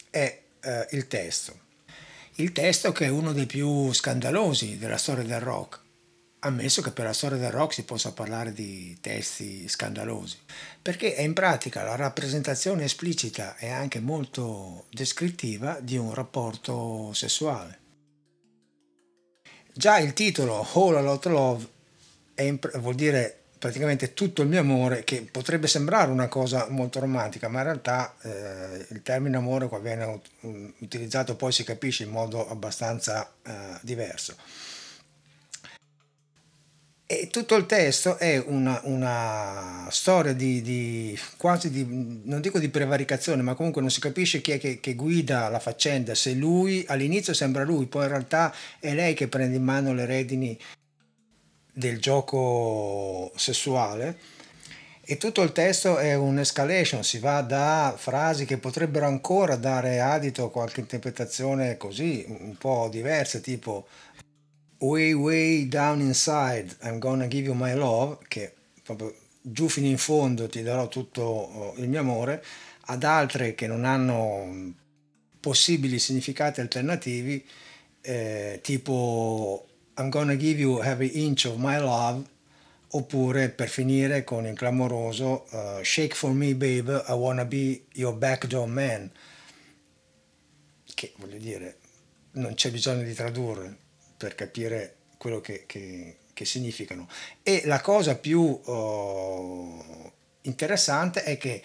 è 0.09 0.41
eh, 0.61 0.87
il 0.91 1.07
testo. 1.07 1.69
Il 2.35 2.51
testo 2.51 2.91
che 2.91 3.05
è 3.05 3.09
uno 3.09 3.33
dei 3.33 3.45
più 3.45 3.91
scandalosi 3.91 4.77
della 4.77 4.97
storia 4.97 5.23
del 5.23 5.39
rock, 5.39 5.79
ammesso 6.39 6.81
che 6.81 6.91
per 6.91 7.05
la 7.05 7.13
storia 7.13 7.37
del 7.37 7.51
rock 7.51 7.73
si 7.73 7.83
possa 7.83 8.13
parlare 8.13 8.53
di 8.53 8.97
testi 9.01 9.67
scandalosi, 9.67 10.37
perché 10.81 11.13
è 11.13 11.21
in 11.21 11.33
pratica 11.33 11.83
la 11.83 11.95
rappresentazione 11.95 12.85
esplicita 12.85 13.57
e 13.57 13.69
anche 13.69 13.99
molto 13.99 14.85
descrittiva 14.91 15.79
di 15.81 15.97
un 15.97 16.13
rapporto 16.13 17.11
sessuale. 17.13 17.79
Già 19.73 19.99
il 19.99 20.13
titolo 20.13 20.67
Whole 20.73 20.97
a 20.97 21.01
Lot 21.01 21.25
Love 21.27 21.67
imp- 22.37 22.79
vuol 22.79 22.95
dire 22.95 23.40
praticamente 23.61 24.15
tutto 24.15 24.41
il 24.41 24.47
mio 24.47 24.59
amore, 24.59 25.03
che 25.03 25.21
potrebbe 25.31 25.67
sembrare 25.67 26.09
una 26.09 26.27
cosa 26.27 26.65
molto 26.71 26.99
romantica, 26.99 27.47
ma 27.47 27.59
in 27.59 27.65
realtà 27.65 28.15
eh, 28.23 28.87
il 28.89 29.03
termine 29.03 29.37
amore 29.37 29.67
qua 29.67 29.77
viene 29.77 30.19
utilizzato, 30.79 31.35
poi 31.35 31.51
si 31.51 31.63
capisce 31.63 32.01
in 32.01 32.09
modo 32.09 32.49
abbastanza 32.49 33.31
eh, 33.45 33.51
diverso. 33.81 34.35
E 37.05 37.27
tutto 37.29 37.55
il 37.55 37.67
testo 37.67 38.17
è 38.17 38.43
una, 38.43 38.81
una 38.85 39.87
storia 39.91 40.33
di, 40.33 40.63
di, 40.63 41.19
quasi 41.37 41.69
di, 41.69 41.85
non 42.23 42.41
dico 42.41 42.57
di 42.57 42.69
prevaricazione, 42.69 43.43
ma 43.43 43.53
comunque 43.53 43.81
non 43.81 43.91
si 43.91 43.99
capisce 43.99 44.41
chi 44.41 44.53
è 44.53 44.59
che, 44.59 44.79
che, 44.79 44.95
guida 44.95 45.49
la 45.49 45.59
faccenda, 45.59 46.15
se 46.15 46.33
lui 46.33 46.83
all'inizio 46.87 47.35
sembra 47.35 47.63
lui, 47.63 47.85
poi 47.85 48.05
in 48.05 48.09
realtà 48.09 48.51
è 48.79 48.91
lei 48.95 49.13
che 49.13 49.27
prende 49.27 49.57
in 49.57 49.63
mano 49.63 49.93
le 49.93 50.05
redini 50.07 50.57
del 51.73 51.99
gioco 51.99 53.31
sessuale 53.35 54.39
e 55.03 55.17
tutto 55.17 55.41
il 55.41 55.51
testo 55.51 55.97
è 55.97 56.13
un'escalation, 56.13 57.03
si 57.03 57.19
va 57.19 57.41
da 57.41 57.93
frasi 57.97 58.45
che 58.45 58.57
potrebbero 58.57 59.07
ancora 59.07 59.55
dare 59.55 59.99
adito 59.99 60.45
a 60.45 60.51
qualche 60.51 60.79
interpretazione 60.79 61.75
così 61.75 62.23
un 62.27 62.55
po' 62.55 62.87
diversa, 62.89 63.39
tipo 63.39 63.87
way 64.77 65.11
way 65.11 65.67
down 65.67 65.99
inside 65.99 66.77
I'm 66.83 66.99
gonna 66.99 67.27
give 67.27 67.47
you 67.47 67.55
my 67.55 67.73
love, 67.73 68.19
che 68.27 68.53
proprio 68.83 69.13
giù 69.41 69.67
fino 69.67 69.87
in 69.87 69.97
fondo 69.97 70.47
ti 70.47 70.61
darò 70.61 70.87
tutto 70.87 71.23
oh, 71.23 71.73
il 71.77 71.89
mio 71.89 71.99
amore, 71.99 72.41
ad 72.85 73.03
altre 73.03 73.55
che 73.55 73.67
non 73.67 73.83
hanno 73.83 74.73
possibili 75.39 75.99
significati 75.99 76.61
alternativi, 76.61 77.43
eh, 78.01 78.59
tipo 78.61 79.65
I'm 79.97 80.09
gonna 80.09 80.35
give 80.35 80.59
you 80.59 80.81
every 80.81 81.07
inch 81.07 81.45
of 81.45 81.57
my 81.57 81.77
love 81.79 82.23
oppure 82.93 83.49
per 83.49 83.69
finire 83.69 84.23
con 84.23 84.45
il 84.45 84.55
clamoroso 84.55 85.45
uh, 85.51 85.83
Shake 85.83 86.15
for 86.15 86.33
me 86.33 86.55
babe, 86.55 87.03
I 87.07 87.13
wanna 87.13 87.45
be 87.45 87.85
your 87.93 88.13
backdoor 88.15 88.67
man. 88.67 89.11
Che 90.93 91.13
voglio 91.17 91.37
dire 91.37 91.77
non 92.33 92.53
c'è 92.53 92.71
bisogno 92.71 93.03
di 93.03 93.13
tradurre 93.13 93.75
per 94.17 94.35
capire 94.35 94.95
quello 95.17 95.41
che, 95.41 95.65
che, 95.65 96.17
che 96.33 96.45
significano. 96.45 97.07
E 97.43 97.63
la 97.65 97.81
cosa 97.81 98.15
più 98.15 98.41
uh, 98.41 100.11
interessante 100.41 101.23
è 101.23 101.37
che 101.37 101.61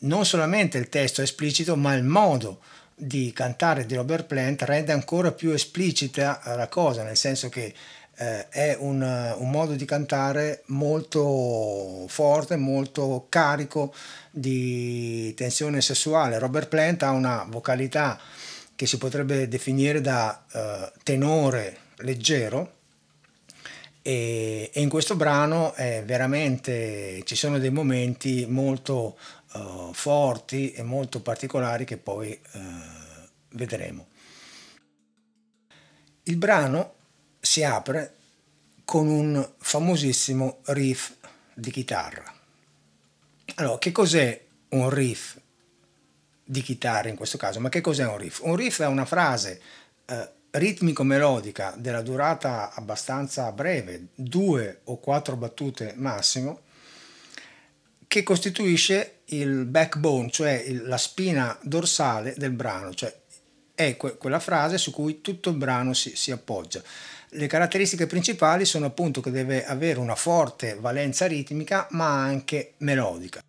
non 0.00 0.24
solamente 0.24 0.78
il 0.78 0.88
testo 0.88 1.20
è 1.20 1.24
esplicito 1.24 1.76
ma 1.76 1.94
il 1.94 2.04
modo 2.04 2.62
di 2.94 3.32
cantare 3.32 3.86
di 3.86 3.94
Robert 3.94 4.26
Plant 4.26 4.62
rende 4.62 4.92
ancora 4.92 5.32
più 5.32 5.50
esplicita 5.50 6.40
la 6.44 6.68
cosa, 6.68 7.02
nel 7.02 7.16
senso 7.16 7.48
che 7.48 7.74
eh, 8.16 8.48
è 8.48 8.76
un, 8.78 9.02
un, 9.38 9.50
modo 9.50 9.74
di 9.74 9.84
cantare 9.84 10.62
molto 10.66 12.06
forte, 12.08 12.56
molto 12.56 13.26
carico 13.28 13.92
di 14.30 15.34
tensione 15.34 15.80
sessuale. 15.80 16.38
Robert 16.38 16.68
Plant 16.68 17.02
ha 17.02 17.10
una 17.10 17.44
vocalità 17.48 18.18
che 18.76 18.86
si 18.86 18.98
potrebbe 18.98 19.48
definire 19.48 20.00
da 20.00 20.44
eh, 20.52 20.92
tenore 21.02 21.78
leggero 21.98 22.72
e, 24.06 24.70
e, 24.72 24.80
in 24.82 24.90
questo 24.90 25.16
brano 25.16 25.72
è 25.72 26.02
veramente 26.04 27.22
ci 27.24 27.36
sono 27.36 27.58
dei 27.58 27.70
momenti 27.70 28.44
molto 28.46 29.16
uh, 29.54 29.92
forti 29.92 30.72
e 30.72 30.82
molto 30.82 31.20
particolari 31.20 31.84
che 31.84 31.96
poi 31.96 32.38
uh, 32.52 32.60
vedremo. 33.50 34.08
Il 36.24 36.36
brano 36.36 36.94
si 37.40 37.62
apre 37.62 38.14
con 38.84 39.08
un 39.08 39.52
famosissimo 39.58 40.60
riff 40.64 41.12
di 41.54 41.70
chitarra. 41.70 42.32
Allora, 43.56 43.78
che 43.78 43.92
cos'è 43.92 44.44
un 44.70 44.90
riff 44.90 45.36
di 46.44 46.62
chitarra 46.62 47.08
in 47.08 47.16
questo 47.16 47.38
caso? 47.38 47.60
Ma 47.60 47.68
che 47.68 47.80
cos'è 47.80 48.06
un 48.06 48.18
riff? 48.18 48.40
Un 48.42 48.56
riff 48.56 48.80
è 48.80 48.86
una 48.86 49.04
frase 49.04 49.60
eh, 50.06 50.30
ritmico-melodica 50.50 51.74
della 51.76 52.02
durata 52.02 52.72
abbastanza 52.72 53.50
breve, 53.52 54.08
due 54.14 54.80
o 54.84 54.98
quattro 54.98 55.36
battute 55.36 55.92
massimo, 55.96 56.60
che 58.06 58.22
costituisce 58.22 59.13
il 59.26 59.64
backbone, 59.64 60.30
cioè 60.30 60.64
la 60.70 60.98
spina 60.98 61.58
dorsale 61.62 62.34
del 62.36 62.52
brano, 62.52 62.94
cioè 62.94 63.14
è 63.74 63.96
que- 63.96 64.16
quella 64.16 64.40
frase 64.40 64.78
su 64.78 64.90
cui 64.92 65.20
tutto 65.20 65.50
il 65.50 65.56
brano 65.56 65.92
si, 65.92 66.14
si 66.16 66.30
appoggia. 66.30 66.82
Le 67.30 67.46
caratteristiche 67.46 68.06
principali 68.06 68.64
sono 68.64 68.86
appunto 68.86 69.20
che 69.20 69.30
deve 69.30 69.64
avere 69.66 69.98
una 69.98 70.14
forte 70.14 70.76
valenza 70.78 71.26
ritmica 71.26 71.88
ma 71.90 72.22
anche 72.22 72.74
melodica. 72.78 73.42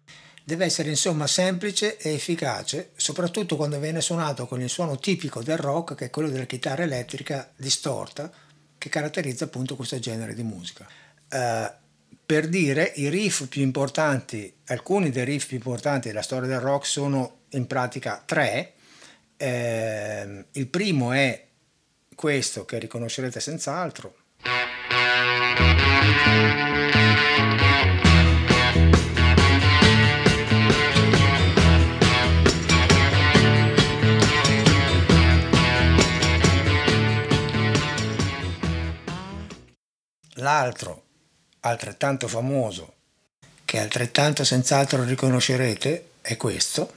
Deve 0.43 0.65
essere 0.65 0.89
insomma 0.89 1.27
semplice 1.27 1.97
e 1.97 2.13
efficace, 2.13 2.91
soprattutto 2.95 3.55
quando 3.55 3.79
viene 3.79 4.01
suonato 4.01 4.45
con 4.47 4.61
il 4.61 4.69
suono 4.69 4.97
tipico 4.97 5.41
del 5.41 5.57
rock, 5.57 5.95
che 5.95 6.05
è 6.05 6.09
quello 6.09 6.29
della 6.29 6.45
chitarra 6.45 6.83
elettrica 6.83 7.51
distorta, 7.55 8.31
che 8.77 8.89
caratterizza 8.89 9.45
appunto 9.45 9.75
questo 9.75 9.97
genere 9.99 10.35
di 10.35 10.43
musica. 10.43 10.87
Uh, 11.31 11.84
per 12.25 12.47
dire 12.47 12.91
i 12.95 13.07
riff 13.09 13.47
più 13.47 13.61
importanti, 13.61 14.51
alcuni 14.67 15.11
dei 15.11 15.25
riff 15.25 15.47
più 15.47 15.57
importanti 15.57 16.07
della 16.07 16.23
storia 16.23 16.47
del 16.47 16.59
rock 16.59 16.85
sono 16.85 17.41
in 17.49 17.67
pratica 17.67 18.23
tre. 18.25 18.73
Eh, 19.37 20.45
il 20.51 20.67
primo 20.67 21.11
è 21.11 21.45
questo 22.15 22.65
che 22.65 22.79
riconoscerete 22.79 23.39
senz'altro. 23.39 24.15
L'altro 40.39 41.04
altrettanto 41.69 42.27
famoso, 42.27 42.93
che 43.65 43.79
altrettanto 43.79 44.43
senz'altro 44.43 45.03
riconoscerete, 45.03 46.11
è 46.21 46.37
questo. 46.37 46.93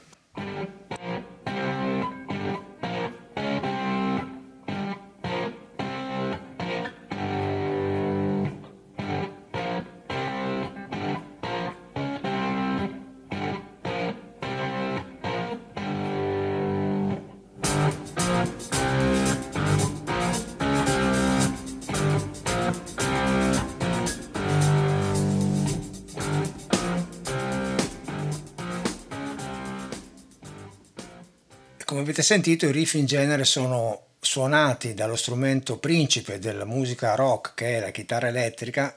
Come 31.98 32.11
avete 32.11 32.24
sentito 32.24 32.64
i 32.64 32.70
riff 32.70 32.94
in 32.94 33.06
genere 33.06 33.42
sono 33.42 34.11
suonati 34.20 34.94
dallo 34.94 35.16
strumento 35.16 35.78
principe 35.78 36.38
della 36.38 36.64
musica 36.64 37.16
rock 37.16 37.54
che 37.54 37.76
è 37.76 37.80
la 37.80 37.90
chitarra 37.90 38.28
elettrica, 38.28 38.94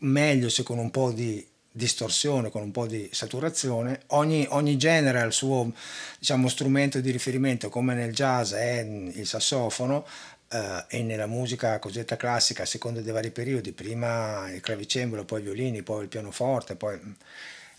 meglio 0.00 0.50
se 0.50 0.62
con 0.62 0.76
un 0.76 0.90
po' 0.90 1.10
di 1.10 1.42
distorsione, 1.72 2.50
con 2.50 2.60
un 2.60 2.70
po' 2.70 2.86
di 2.86 3.08
saturazione. 3.10 4.02
Ogni, 4.08 4.46
ogni 4.50 4.76
genere 4.76 5.22
ha 5.22 5.24
il 5.24 5.32
suo 5.32 5.72
diciamo, 6.18 6.48
strumento 6.48 7.00
di 7.00 7.10
riferimento, 7.10 7.70
come 7.70 7.94
nel 7.94 8.12
jazz 8.12 8.52
è 8.52 8.80
il 8.80 9.26
sassofono, 9.26 10.06
eh, 10.50 10.84
e 10.88 11.02
nella 11.02 11.26
musica 11.26 11.78
cosiddetta 11.78 12.18
classica, 12.18 12.64
a 12.64 12.66
seconda 12.66 13.00
dei 13.00 13.12
vari 13.14 13.30
periodi, 13.30 13.72
prima 13.72 14.52
il 14.52 14.60
clavicembalo, 14.60 15.24
poi 15.24 15.40
i 15.40 15.44
violini, 15.44 15.80
poi 15.80 16.02
il 16.02 16.08
pianoforte, 16.08 16.76
poi... 16.76 17.00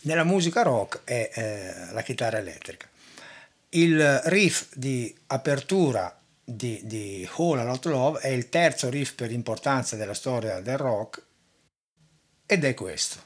Nella 0.02 0.24
musica 0.24 0.64
rock 0.64 1.02
è 1.04 1.30
eh, 1.36 1.94
la 1.94 2.02
chitarra 2.02 2.40
elettrica. 2.40 2.88
Il 3.76 4.22
riff 4.28 4.74
di 4.74 5.14
apertura 5.28 6.18
di, 6.42 6.80
di 6.86 7.28
Whole 7.36 7.60
a 7.60 7.66
Lot 7.66 7.86
Love 7.88 8.20
è 8.22 8.30
il 8.30 8.48
terzo 8.48 8.90
riff 8.90 9.16
per 9.16 9.32
importanza 9.32 9.98
della 9.98 10.14
storia 10.14 10.62
del 10.62 10.78
rock 10.78 11.22
ed 12.46 12.64
è 12.64 12.74
questo. 12.74 13.20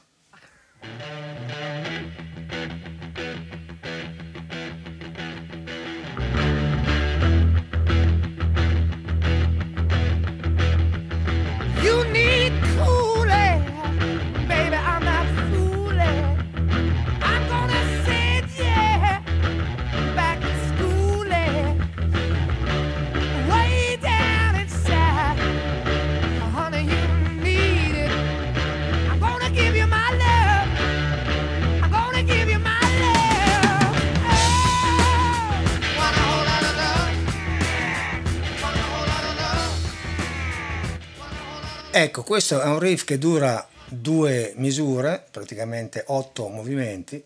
Questo 42.30 42.60
è 42.62 42.64
un 42.66 42.78
riff 42.78 43.02
che 43.02 43.18
dura 43.18 43.68
due 43.88 44.52
misure, 44.54 45.26
praticamente 45.32 46.04
otto 46.06 46.46
movimenti, 46.46 47.20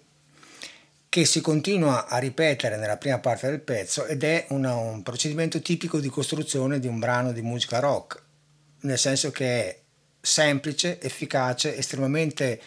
che 1.11 1.27
si 1.27 1.43
continua 1.43 2.07
a 2.07 2.17
ripetere 2.17 2.79
nella 2.79 2.97
prima 2.97 3.19
parte 3.19 3.51
del 3.51 3.61
pezzo 3.61 4.07
ed 4.07 4.25
è 4.25 4.47
una, 4.49 4.75
un 4.77 5.03
procedimento 5.03 5.61
tipico 5.61 6.01
di 6.01 6.09
costruzione 6.09 6.81
di 6.81 6.87
un 6.87 6.99
brano 6.99 7.33
di 7.33 7.43
musica 7.43 7.81
rock, 7.81 8.23
nel 8.81 8.97
senso 8.97 9.31
che 9.31 9.45
è 9.45 9.79
semplice, 10.23 10.99
efficace, 10.99 11.77
estremamente 11.77 12.59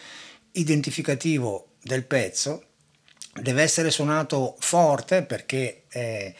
identificativo 0.52 1.70
del 1.82 2.04
pezzo, 2.04 2.66
deve 3.32 3.62
essere 3.62 3.90
suonato 3.90 4.54
forte 4.60 5.24
perché 5.24 5.86
eh, 5.88 6.32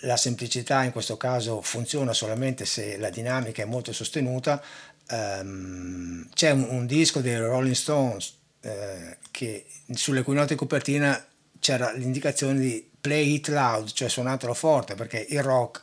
la 0.00 0.16
semplicità 0.16 0.84
in 0.84 0.92
questo 0.92 1.16
caso 1.16 1.62
funziona 1.62 2.12
solamente 2.12 2.64
se 2.64 2.96
la 2.96 3.10
dinamica 3.10 3.62
è 3.62 3.66
molto 3.66 3.92
sostenuta. 3.92 4.62
Um, 5.08 6.28
c'è 6.34 6.50
un, 6.50 6.66
un, 6.68 6.86
disco 6.86 7.20
dei 7.20 7.36
Rolling 7.38 7.74
Stones 7.74 8.34
eh, 8.60 9.18
che 9.30 9.64
sulle 9.94 10.22
cui 10.22 10.34
note 10.34 10.56
copertina 10.56 11.24
c'era 11.60 11.92
l'indicazione 11.92 12.58
di 12.58 12.90
play 13.00 13.34
it 13.34 13.48
loud, 13.48 13.92
cioè 13.92 14.08
suonatelo 14.08 14.52
forte, 14.52 14.94
perché 14.96 15.24
il 15.28 15.42
rock 15.42 15.80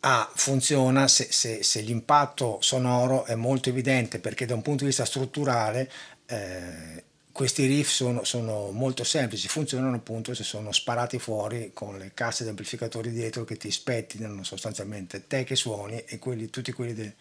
ah, 0.00 0.28
funziona 0.34 1.06
se, 1.06 1.28
se, 1.30 1.62
se, 1.62 1.80
l'impatto 1.82 2.58
sonoro 2.60 3.24
è 3.24 3.36
molto 3.36 3.68
evidente, 3.68 4.18
perché 4.18 4.46
da 4.46 4.54
un 4.54 4.62
punto 4.62 4.80
di 4.80 4.90
vista 4.90 5.04
strutturale 5.04 5.90
eh, 6.26 7.04
questi 7.32 7.66
riff 7.66 7.90
sono, 7.90 8.24
sono, 8.24 8.70
molto 8.72 9.04
semplici, 9.04 9.48
funzionano 9.48 9.96
appunto 9.96 10.34
se 10.34 10.44
sono 10.44 10.70
sparati 10.72 11.18
fuori 11.18 11.70
con 11.72 11.96
le 11.96 12.10
casse 12.12 12.42
di 12.42 12.50
amplificatori 12.50 13.10
dietro 13.10 13.44
che 13.44 13.56
ti 13.56 13.70
spettinano 13.70 14.44
sostanzialmente 14.44 15.26
te 15.26 15.44
che 15.44 15.56
suoni 15.56 16.02
e 16.04 16.18
quelli, 16.18 16.50
tutti 16.50 16.72
quelli 16.72 16.94
de, 16.94 17.14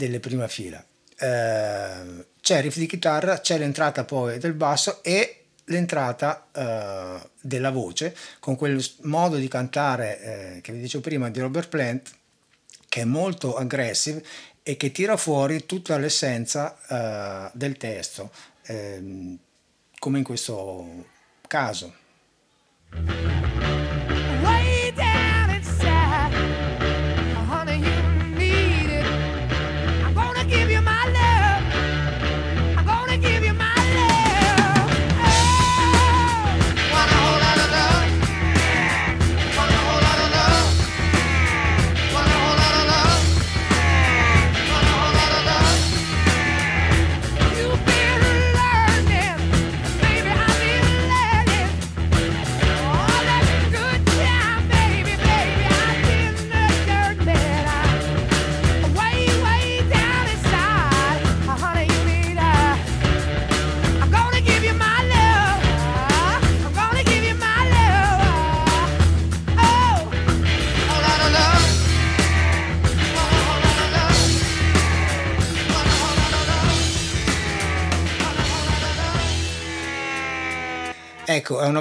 delle 0.00 0.18
prima 0.18 0.48
fila. 0.48 0.82
Eh, 1.18 2.24
c'è 2.40 2.56
il 2.56 2.62
riff 2.62 2.78
di 2.78 2.86
chitarra, 2.86 3.40
c'è 3.40 3.58
l'entrata 3.58 4.04
poi 4.04 4.38
del 4.38 4.54
basso 4.54 5.02
e 5.02 5.44
l'entrata 5.64 6.48
eh, 6.52 7.28
della 7.42 7.70
voce 7.70 8.16
con 8.40 8.56
quel 8.56 8.82
modo 9.02 9.36
di 9.36 9.46
cantare 9.46 10.20
eh, 10.56 10.60
che 10.62 10.72
vi 10.72 10.80
dicevo 10.80 11.02
prima 11.02 11.28
di 11.28 11.38
Robert 11.38 11.68
Plant 11.68 12.10
che 12.88 13.02
è 13.02 13.04
molto 13.04 13.54
aggressive 13.54 14.24
e 14.62 14.76
che 14.76 14.90
tira 14.90 15.16
fuori 15.16 15.66
tutta 15.66 15.96
l'essenza 15.96 16.76
uh, 16.88 17.56
del 17.56 17.76
testo, 17.76 18.30
ehm, 18.66 19.38
come 19.98 20.18
in 20.18 20.24
questo 20.24 21.06
caso. 21.46 21.94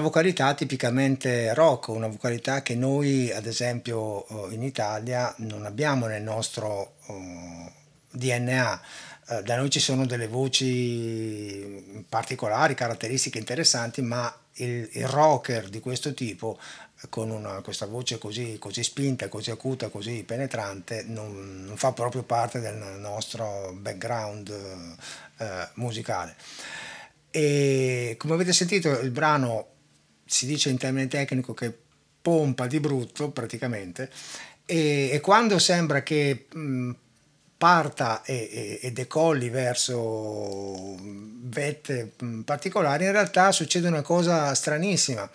Vocalità 0.09 0.55
tipicamente 0.55 1.53
rock, 1.53 1.89
una 1.89 2.07
vocalità 2.07 2.63
che 2.63 2.73
noi 2.73 3.31
ad 3.31 3.45
esempio 3.45 4.25
eh, 4.27 4.55
in 4.55 4.63
Italia 4.63 5.31
non 5.37 5.67
abbiamo 5.67 6.07
nel 6.07 6.23
nostro 6.23 6.95
uh, 7.05 7.71
DNA. 8.09 8.81
Uh, 9.27 9.41
da 9.43 9.55
noi 9.55 9.69
ci 9.69 9.79
sono 9.79 10.07
delle 10.07 10.27
voci 10.27 12.03
particolari, 12.09 12.73
caratteristiche 12.73 13.37
interessanti, 13.37 14.01
ma 14.01 14.35
il, 14.53 14.89
il 14.93 15.07
rocker 15.07 15.69
di 15.69 15.79
questo 15.79 16.15
tipo 16.15 16.59
con 17.09 17.29
una, 17.29 17.61
questa 17.61 17.85
voce 17.85 18.17
così, 18.17 18.57
così, 18.57 18.81
spinta, 18.81 19.29
così 19.29 19.51
acuta, 19.51 19.89
così 19.89 20.23
penetrante, 20.23 21.03
non, 21.03 21.65
non, 21.67 21.77
fa 21.77 21.91
proprio 21.91 22.23
parte 22.23 22.59
del 22.59 22.97
nostro 22.97 23.77
background 23.79 24.49
uh, 25.37 25.45
musicale. 25.75 26.35
E 27.29 28.15
come 28.17 28.33
avete 28.33 28.53
sentito 28.53 28.89
il 29.01 29.11
brano 29.11 29.77
si 30.29 30.45
dice 30.45 30.69
in 30.69 30.77
termine 30.77 31.07
tecnico 31.07 31.53
che 31.53 31.75
pompa 32.21 32.67
di 32.67 32.79
brutto 32.79 33.31
praticamente 33.31 34.09
e, 34.65 35.09
e 35.11 35.19
quando 35.19 35.57
sembra 35.57 36.03
che 36.03 36.45
mh, 36.53 36.91
parta 37.57 38.21
e, 38.23 38.49
e, 38.51 38.79
e, 38.83 38.91
decolli 38.91 39.49
verso 39.49 40.95
vette 41.41 42.11
particolari 42.45 43.05
in 43.05 43.11
realtà 43.11 43.51
succede 43.51 43.87
una 43.87 44.03
cosa 44.03 44.53
stranissima. 44.53 45.27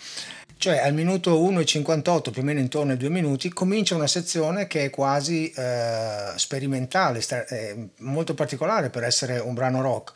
Cioè 0.56 0.78
al 0.78 0.94
minuto 0.94 1.42
1,58 1.42 2.30
più 2.30 2.42
o 2.42 2.44
meno 2.44 2.60
intorno 2.60 2.92
ai 2.92 2.96
due 2.96 3.08
minuti 3.08 3.52
comincia 3.52 3.96
una 3.96 4.06
sezione 4.06 4.68
che 4.68 4.84
è 4.84 4.90
quasi 4.90 5.50
eh, 5.50 6.32
sperimentale 6.36 7.20
stra- 7.20 7.44
eh, 7.46 7.88
molto 7.98 8.34
particolare 8.34 8.88
per 8.88 9.02
essere 9.02 9.40
un 9.40 9.52
brano 9.52 9.82
rock 9.82 10.12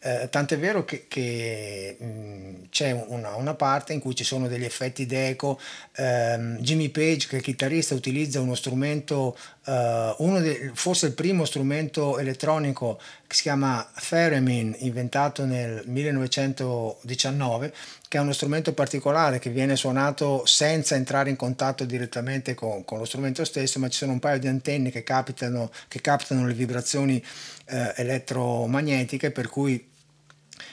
eh, 0.00 0.28
tant'è 0.30 0.56
vero 0.58 0.84
che, 0.84 1.06
che 1.08 1.96
mh, 1.98 2.68
c'è 2.70 2.92
una, 2.92 3.34
una, 3.34 3.54
parte 3.54 3.92
in 3.92 4.00
cui 4.00 4.14
ci 4.14 4.22
sono 4.22 4.46
degli 4.46 4.64
effetti 4.64 5.06
d'eco. 5.06 5.58
ehm, 5.96 6.58
Jimmy 6.58 6.90
Page, 6.90 7.26
che 7.26 7.34
è 7.36 7.38
il 7.38 7.44
chitarrista, 7.44 7.94
utilizza 7.94 8.40
uno 8.40 8.54
strumento, 8.54 9.36
eh, 9.66 10.14
uno 10.18 10.40
de, 10.40 10.70
forse 10.74 11.06
il 11.06 11.14
primo 11.14 11.44
strumento 11.44 12.18
elettronico 12.18 13.00
che 13.26 13.34
si 13.34 13.42
chiama 13.42 13.86
Theremin, 14.08 14.76
inventato 14.78 15.44
nel 15.44 15.82
1919, 15.86 17.72
che 18.06 18.18
è 18.18 18.20
uno 18.20 18.32
strumento 18.32 18.72
particolare 18.72 19.38
che 19.38 19.50
viene 19.50 19.74
suonato 19.76 20.46
senza 20.46 20.94
entrare 20.94 21.28
in 21.28 21.36
contatto 21.36 21.84
direttamente 21.84 22.54
con, 22.54 22.84
con 22.84 22.98
lo 22.98 23.04
strumento 23.04 23.44
stesso, 23.44 23.80
ma 23.80 23.88
ci 23.88 23.98
sono 23.98 24.12
un 24.12 24.20
paio 24.20 24.38
di 24.38 24.46
antenne 24.46 24.90
che, 24.90 25.02
capitano, 25.02 25.70
che 25.88 26.00
captano 26.00 26.46
le 26.46 26.54
vibrazioni 26.54 27.22
eh, 27.66 27.92
elettromagnetiche, 27.96 29.30
per 29.30 29.48
cui 29.48 29.87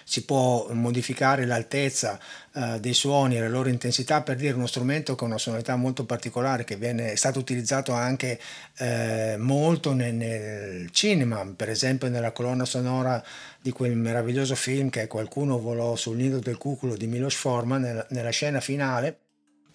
si 0.04 0.26
può 0.26 0.67
modificare 0.71 1.45
l'altezza 1.45 2.19
uh, 2.54 2.80
dei 2.80 2.93
suoni 2.93 3.38
e 3.38 3.39
la 3.39 3.50
loro 3.50 3.69
intensità 3.69 4.21
per 4.21 4.36
dire 4.36 4.54
uno 4.54 4.67
strumento 4.67 5.15
con 5.15 5.30
una 5.30 5.38
sonorità 5.38 5.76
molto 5.76 6.06
particolare 6.06 6.63
che 6.63 6.76
viene, 6.76 7.12
è 7.12 7.15
stato 7.15 7.39
utilizzato 7.39 7.93
anche 7.93 8.39
eh, 8.78 9.36
molto 9.38 9.93
nel, 9.93 10.13
nel, 10.13 10.91
cinema, 10.91 11.45
per 11.56 11.69
esempio 11.69 12.10
nella 12.10 12.32
colonna 12.32 12.65
sonora 12.65 13.24
di 13.62 13.71
quel 13.71 13.95
meraviglioso 13.95 14.56
film 14.56 14.89
che 14.89 15.08
Qualcuno 15.08 15.60
volò 15.60 15.95
sul 15.95 16.17
nido 16.17 16.39
del 16.39 16.58
cuculo 16.58 16.95
di 16.95 17.08
Milos 17.08 17.36
Forman 17.36 17.82
nella, 17.82 18.06
nella 18.10 18.30
scena 18.30 18.60
finale 18.60 19.19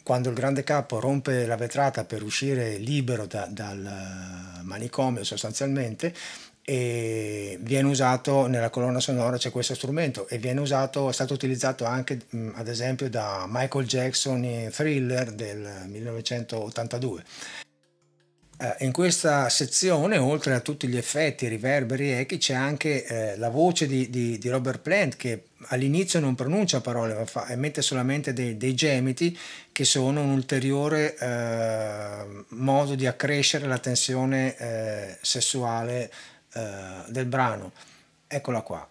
quando 0.02 0.28
il 0.28 0.34
grande 0.34 0.64
capo 0.64 0.98
rompe 0.98 1.46
la 1.46 1.56
vetrata 1.56 2.04
per 2.04 2.22
uscire 2.22 2.76
libero 2.78 3.26
da, 3.26 3.46
dal 3.48 4.60
manicomio 4.62 5.24
sostanzialmente 5.24 6.14
e 6.62 7.58
viene 7.62 7.88
usato 7.88 8.46
nella 8.46 8.70
colonna 8.70 9.00
sonora 9.00 9.38
c'è 9.38 9.50
questo 9.50 9.74
strumento 9.74 10.28
e 10.28 10.38
viene 10.38 10.60
usato 10.60 11.08
è 11.08 11.12
stato 11.12 11.34
utilizzato 11.34 11.84
anche 11.84 12.20
ad 12.54 12.68
esempio 12.68 13.08
da 13.08 13.46
Michael 13.48 13.86
Jackson 13.86 14.44
in 14.44 14.70
Thriller 14.70 15.32
del 15.32 15.86
1982 15.86 17.24
eh, 18.60 18.84
in 18.84 18.92
questa 18.92 19.48
sezione 19.48 20.18
oltre 20.18 20.52
a 20.52 20.60
tutti 20.60 20.86
gli 20.86 20.98
effetti 20.98 21.48
riverberi 21.48 22.12
echi 22.12 22.36
c'è 22.36 22.52
anche 22.52 23.06
eh, 23.06 23.36
la 23.38 23.48
voce 23.48 23.86
di, 23.86 24.10
di, 24.10 24.36
di, 24.36 24.48
Robert 24.50 24.80
Plant 24.80 25.16
che 25.16 25.44
all'inizio 25.68 26.20
non 26.20 26.34
pronuncia 26.34 26.82
parole 26.82 27.14
ma 27.14 27.24
fa, 27.24 27.48
emette 27.48 27.80
solamente 27.80 28.34
dei, 28.34 28.58
dei, 28.58 28.74
gemiti 28.74 29.36
che 29.72 29.84
sono 29.84 30.20
un 30.20 30.28
ulteriore 30.28 31.16
eh, 31.16 32.44
modo 32.48 32.94
di 32.94 33.06
accrescere 33.06 33.66
la 33.66 33.78
tensione 33.78 34.54
eh, 34.58 35.16
sessuale 35.22 36.10
eh, 36.52 37.04
del 37.08 37.26
brano. 37.26 37.72
Eccola 38.26 38.62
qua. 38.62 38.88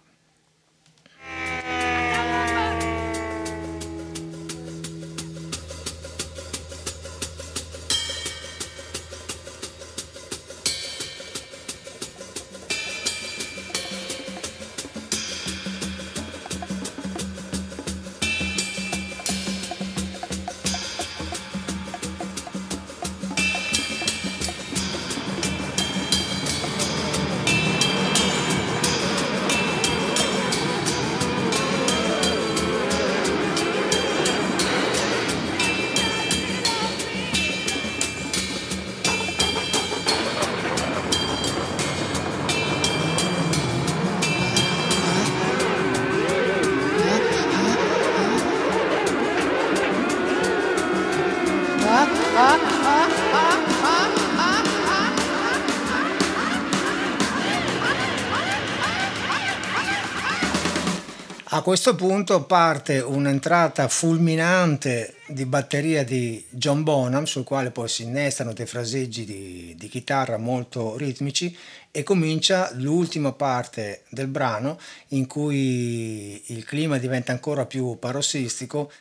Questo 61.69 61.93
punto 61.93 62.45
parte 62.45 62.97
un'entrata 62.97 63.87
fulminante 63.89 65.17
di 65.27 65.45
batteria 65.45 66.03
di 66.03 66.43
John 66.49 66.81
Bonham, 66.81 67.25
sul 67.25 67.43
quale 67.43 67.69
poi 67.69 67.87
si 67.87 68.01
innestano 68.01 68.53
dei 68.53 68.65
fraseggi 68.65 69.23
di, 69.23 69.75
di 69.77 69.87
chitarra 69.87 70.39
molto 70.39 70.97
ritmici 70.97 71.55
e 71.91 72.01
comincia 72.01 72.71
l'ultima 72.73 73.33
parte 73.33 74.05
del 74.09 74.25
brano 74.25 74.79
in 75.09 75.27
cui 75.27 76.41
il 76.47 76.65
clima 76.65 76.97
diventa 76.97 77.33
ancora 77.33 77.67
più 77.67 77.99
parossistico 77.99 78.91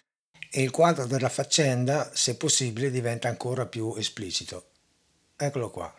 e 0.51 0.61
il 0.61 0.71
quadro 0.71 1.07
della 1.07 1.31
faccenda, 1.31 2.11
se 2.13 2.37
possibile, 2.37 2.91
diventa 2.91 3.29
ancora 3.29 3.65
più 3.65 3.95
esplicito. 3.97 4.67
Eccolo 5.39 5.71
qua. 5.71 5.91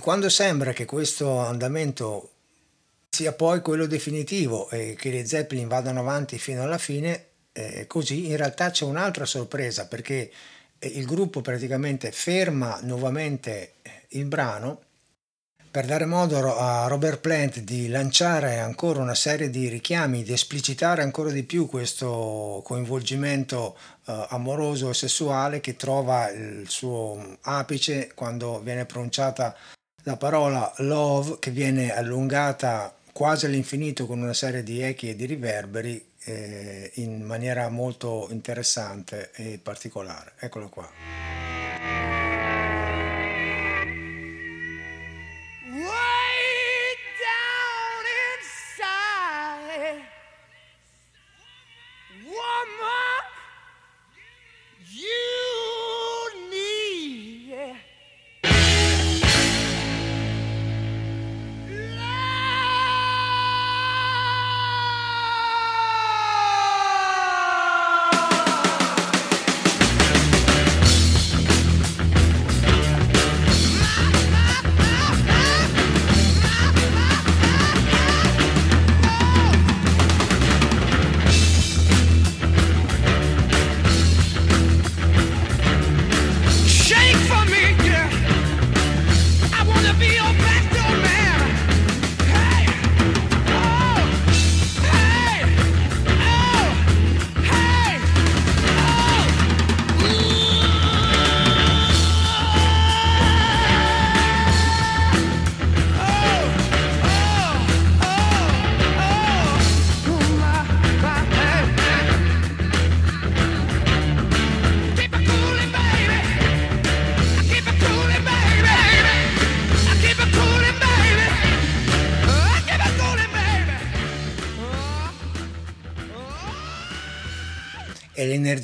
Quando 0.00 0.28
sembra 0.28 0.72
che 0.72 0.84
questo 0.84 1.38
andamento 1.38 2.30
sia 3.10 3.32
poi 3.32 3.60
quello 3.60 3.86
definitivo 3.86 4.68
e 4.70 4.96
che 4.98 5.10
le 5.10 5.24
Zeppelin 5.24 5.68
vadano 5.68 6.00
avanti 6.00 6.38
fino 6.38 6.62
alla 6.62 6.78
fine, 6.78 7.26
eh, 7.52 7.86
così 7.86 8.26
in 8.26 8.36
realtà 8.36 8.70
c'è 8.70 8.84
un'altra 8.84 9.24
sorpresa 9.24 9.86
perché 9.86 10.30
eh, 10.78 10.88
il 10.88 11.06
gruppo 11.06 11.40
praticamente 11.40 12.10
ferma 12.10 12.80
nuovamente 12.82 13.74
eh, 13.82 14.06
il 14.08 14.24
brano 14.24 14.80
per 15.74 15.86
dare 15.86 16.04
modo 16.04 16.56
a 16.56 16.86
Robert 16.86 17.18
Plant 17.18 17.58
di 17.58 17.88
lanciare 17.88 18.60
ancora 18.60 19.00
una 19.00 19.16
serie 19.16 19.50
di 19.50 19.66
richiami, 19.66 20.22
di 20.22 20.32
esplicitare 20.32 21.02
ancora 21.02 21.32
di 21.32 21.42
più 21.42 21.66
questo 21.66 22.60
coinvolgimento 22.64 23.76
uh, 24.04 24.26
amoroso 24.28 24.90
e 24.90 24.94
sessuale 24.94 25.58
che 25.58 25.74
trova 25.74 26.30
il 26.30 26.68
suo 26.68 27.38
apice 27.40 28.12
quando 28.14 28.60
viene 28.60 28.84
pronunciata 28.84 29.56
la 30.04 30.16
parola 30.16 30.72
love 30.78 31.38
che 31.38 31.50
viene 31.50 31.94
allungata 31.94 32.94
quasi 33.12 33.46
all'infinito 33.46 34.06
con 34.06 34.20
una 34.20 34.34
serie 34.34 34.62
di 34.62 34.82
echi 34.82 35.08
e 35.08 35.16
di 35.16 35.24
riverberi 35.24 36.12
eh, 36.24 36.90
in 36.94 37.22
maniera 37.22 37.68
molto 37.68 38.28
interessante 38.30 39.30
e 39.34 39.58
particolare. 39.62 40.32
Eccolo 40.38 40.68
qua. 40.68 40.88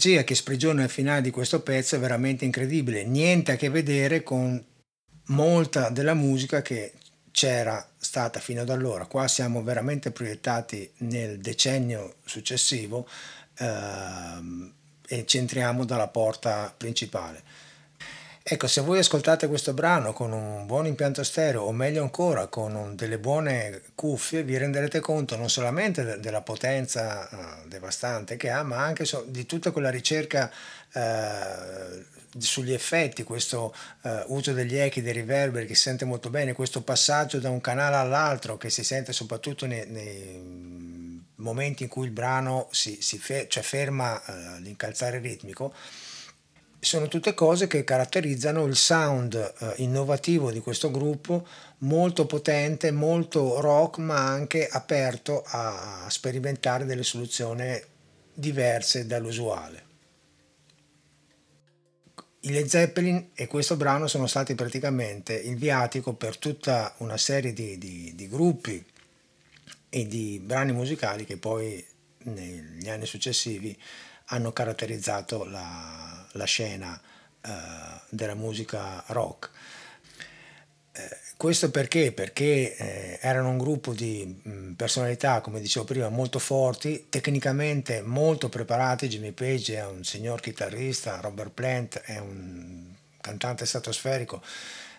L'energia 0.00 0.24
che 0.24 0.34
sprigiona 0.34 0.82
al 0.82 0.88
finale 0.88 1.20
di 1.20 1.30
questo 1.30 1.60
pezzo 1.60 1.96
è 1.96 1.98
veramente 1.98 2.46
incredibile, 2.46 3.04
niente 3.04 3.52
a 3.52 3.56
che 3.56 3.68
vedere 3.68 4.22
con 4.22 4.62
molta 5.26 5.90
della 5.90 6.14
musica 6.14 6.62
che 6.62 6.94
c'era 7.30 7.86
stata 7.98 8.40
fino 8.40 8.62
ad 8.62 8.70
allora. 8.70 9.04
Qua 9.04 9.28
siamo 9.28 9.62
veramente 9.62 10.10
proiettati 10.10 10.90
nel 10.98 11.38
decennio 11.38 12.14
successivo 12.24 13.06
ehm, 13.58 14.72
e 15.06 15.26
centriamo 15.26 15.84
dalla 15.84 16.08
porta 16.08 16.72
principale. 16.74 17.42
Ecco, 18.42 18.66
se 18.68 18.80
voi 18.80 18.98
ascoltate 18.98 19.48
questo 19.48 19.74
brano 19.74 20.14
con 20.14 20.32
un 20.32 20.64
buon 20.64 20.86
impianto 20.86 21.22
stereo 21.22 21.62
o 21.62 21.72
meglio 21.72 22.02
ancora 22.02 22.46
con 22.46 22.74
un, 22.74 22.96
delle 22.96 23.18
buone 23.18 23.82
cuffie, 23.94 24.42
vi 24.42 24.56
renderete 24.56 24.98
conto 25.00 25.36
non 25.36 25.50
solamente 25.50 26.02
de- 26.02 26.20
della 26.20 26.40
potenza 26.40 27.28
uh, 27.30 27.68
devastante 27.68 28.36
che 28.36 28.48
ha, 28.48 28.62
ma 28.62 28.78
anche 28.78 29.04
so- 29.04 29.24
di 29.28 29.44
tutta 29.44 29.72
quella 29.72 29.90
ricerca 29.90 30.50
uh, 30.94 32.02
sugli 32.38 32.72
effetti, 32.72 33.24
questo 33.24 33.74
uh, 34.02 34.08
uso 34.28 34.54
degli 34.54 34.76
echi, 34.76 35.02
dei 35.02 35.12
riverberi 35.12 35.66
che 35.66 35.74
si 35.74 35.82
sente 35.82 36.06
molto 36.06 36.30
bene, 36.30 36.54
questo 36.54 36.80
passaggio 36.80 37.40
da 37.40 37.50
un 37.50 37.60
canale 37.60 37.96
all'altro 37.96 38.56
che 38.56 38.70
si 38.70 38.82
sente 38.82 39.12
soprattutto 39.12 39.66
nei, 39.66 39.86
nei 39.86 41.22
momenti 41.36 41.82
in 41.82 41.90
cui 41.90 42.06
il 42.06 42.12
brano 42.12 42.68
si, 42.70 43.02
si 43.02 43.18
fe- 43.18 43.48
cioè 43.50 43.62
ferma 43.62 44.20
l'incalzare 44.60 45.18
ritmico 45.18 45.74
sono 46.80 47.08
tutte 47.08 47.34
cose 47.34 47.66
che 47.66 47.84
caratterizzano 47.84 48.64
il 48.64 48.74
sound 48.74 49.34
eh, 49.34 49.74
innovativo 49.76 50.50
di 50.50 50.60
questo 50.60 50.90
gruppo, 50.90 51.46
molto 51.78 52.24
potente, 52.24 52.90
molto 52.90 53.60
rock, 53.60 53.98
ma 53.98 54.16
anche 54.16 54.66
aperto 54.66 55.42
a 55.46 56.06
sperimentare 56.08 56.86
delle 56.86 57.02
soluzioni 57.02 57.78
diverse 58.32 59.06
dall'usuale. 59.06 59.88
I 62.40 62.52
Led 62.52 62.66
Zeppelin 62.66 63.32
e 63.34 63.46
questo 63.46 63.76
brano 63.76 64.06
sono 64.06 64.26
stati 64.26 64.54
praticamente 64.54 65.34
il 65.34 65.56
viatico 65.56 66.14
per 66.14 66.38
tutta 66.38 66.94
una 66.98 67.18
serie 67.18 67.52
di, 67.52 67.76
di, 67.76 68.14
di 68.14 68.28
gruppi 68.28 68.82
e 69.90 70.06
di 70.06 70.40
brani 70.42 70.72
musicali 70.72 71.26
che 71.26 71.36
poi 71.36 71.84
negli 72.22 72.88
anni 72.88 73.04
successivi 73.04 73.76
hanno 74.32 74.52
caratterizzato 74.52 75.44
la, 75.44 76.26
la 76.32 76.44
scena 76.44 77.00
eh, 77.40 77.50
della 78.08 78.34
musica 78.34 79.02
rock. 79.08 79.50
Eh, 80.92 81.18
questo 81.36 81.70
perché? 81.70 82.12
Perché 82.12 82.76
eh, 82.76 83.18
erano 83.22 83.48
un 83.48 83.58
gruppo 83.58 83.94
di 83.94 84.40
mh, 84.42 84.72
personalità, 84.72 85.40
come 85.40 85.60
dicevo 85.60 85.86
prima, 85.86 86.08
molto 86.10 86.38
forti, 86.38 87.06
tecnicamente 87.08 88.02
molto 88.02 88.48
preparati. 88.48 89.08
Jimmy 89.08 89.32
Page 89.32 89.76
è 89.76 89.86
un 89.86 90.04
signor 90.04 90.40
chitarrista, 90.40 91.20
Robert 91.20 91.50
Plant 91.50 92.00
è 92.00 92.18
un 92.18 92.92
cantante 93.20 93.66
stratosferico, 93.66 94.42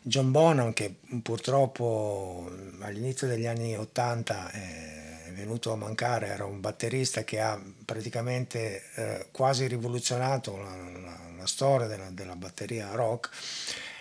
John 0.04 0.32
Bonham 0.32 0.74
che 0.74 0.96
purtroppo 1.22 2.52
all'inizio 2.80 3.28
degli 3.28 3.46
anni 3.46 3.78
80 3.78 4.52
è 4.52 5.32
venuto 5.32 5.72
a 5.72 5.76
mancare, 5.76 6.28
era 6.28 6.46
un 6.46 6.60
batterista 6.60 7.24
che 7.24 7.40
ha 7.40 7.60
praticamente 7.86 8.84
eh, 8.96 9.28
quasi 9.32 9.68
rivoluzionato 9.68 10.58
la, 10.58 10.76
la, 11.00 11.20
la 11.38 11.48
storia 11.48 11.88
della, 11.88 12.10
della, 12.12 12.36
batteria 12.36 12.92
rock 12.96 13.30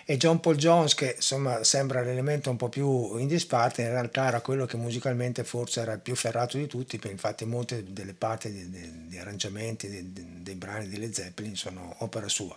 e 0.04 0.16
John 0.16 0.40
Paul 0.40 0.56
Jones 0.56 0.94
che 0.94 1.14
insomma 1.16 1.62
sembra 1.64 2.02
l'elemento 2.02 2.50
un 2.50 2.56
po' 2.56 2.68
più 2.68 3.16
in 3.18 3.28
disparte, 3.28 3.82
in 3.82 3.90
realtà 3.90 4.26
era 4.26 4.40
quello 4.40 4.66
che 4.66 4.76
musicalmente 4.76 5.44
forse 5.44 5.80
era 5.80 5.92
il 5.92 6.00
più 6.00 6.16
ferrato 6.16 6.56
di 6.56 6.66
tutti, 6.66 6.98
infatti 7.04 7.44
molte 7.44 7.92
delle 7.92 8.14
parti 8.14 8.50
di, 8.50 8.70
di, 8.70 9.06
di 9.06 9.18
arrangiamenti 9.18 9.88
di, 9.88 10.42
dei 10.42 10.54
brani 10.54 10.88
di 10.88 10.98
Led 10.98 11.12
Zeppelin 11.12 11.54
sono 11.54 11.94
opera 11.98 12.28
sua. 12.28 12.56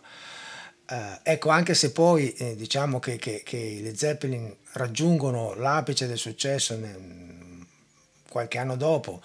Uh, 0.90 1.20
ecco, 1.24 1.50
anche 1.50 1.74
se 1.76 1.92
poi 1.92 2.34
eh, 2.34 2.56
diciamo 2.56 3.00
che, 3.00 3.16
che, 3.16 3.42
che 3.44 3.58
i 3.58 3.82
Led 3.82 3.96
Zeppelin 3.96 4.54
raggiungono 4.74 5.54
l'apice 5.54 6.08
del 6.08 6.18
successo 6.18 6.76
nel, 6.76 7.24
qualche 8.34 8.58
anno 8.58 8.76
dopo, 8.76 9.22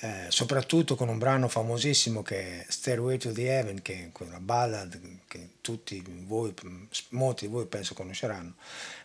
eh, 0.00 0.24
soprattutto 0.28 0.96
con 0.96 1.08
un 1.08 1.18
brano 1.18 1.46
famosissimo 1.46 2.22
che 2.22 2.62
è 2.62 2.66
Stairway 2.68 3.18
to 3.18 3.30
the 3.30 3.46
Heaven, 3.46 3.82
che 3.82 3.94
è 3.94 4.08
quella 4.10 4.40
ballad 4.40 4.98
che 5.28 5.50
tutti 5.60 6.02
voi, 6.26 6.52
molti 7.10 7.46
di 7.46 7.52
voi 7.52 7.66
penso 7.66 7.94
conosceranno. 7.94 8.54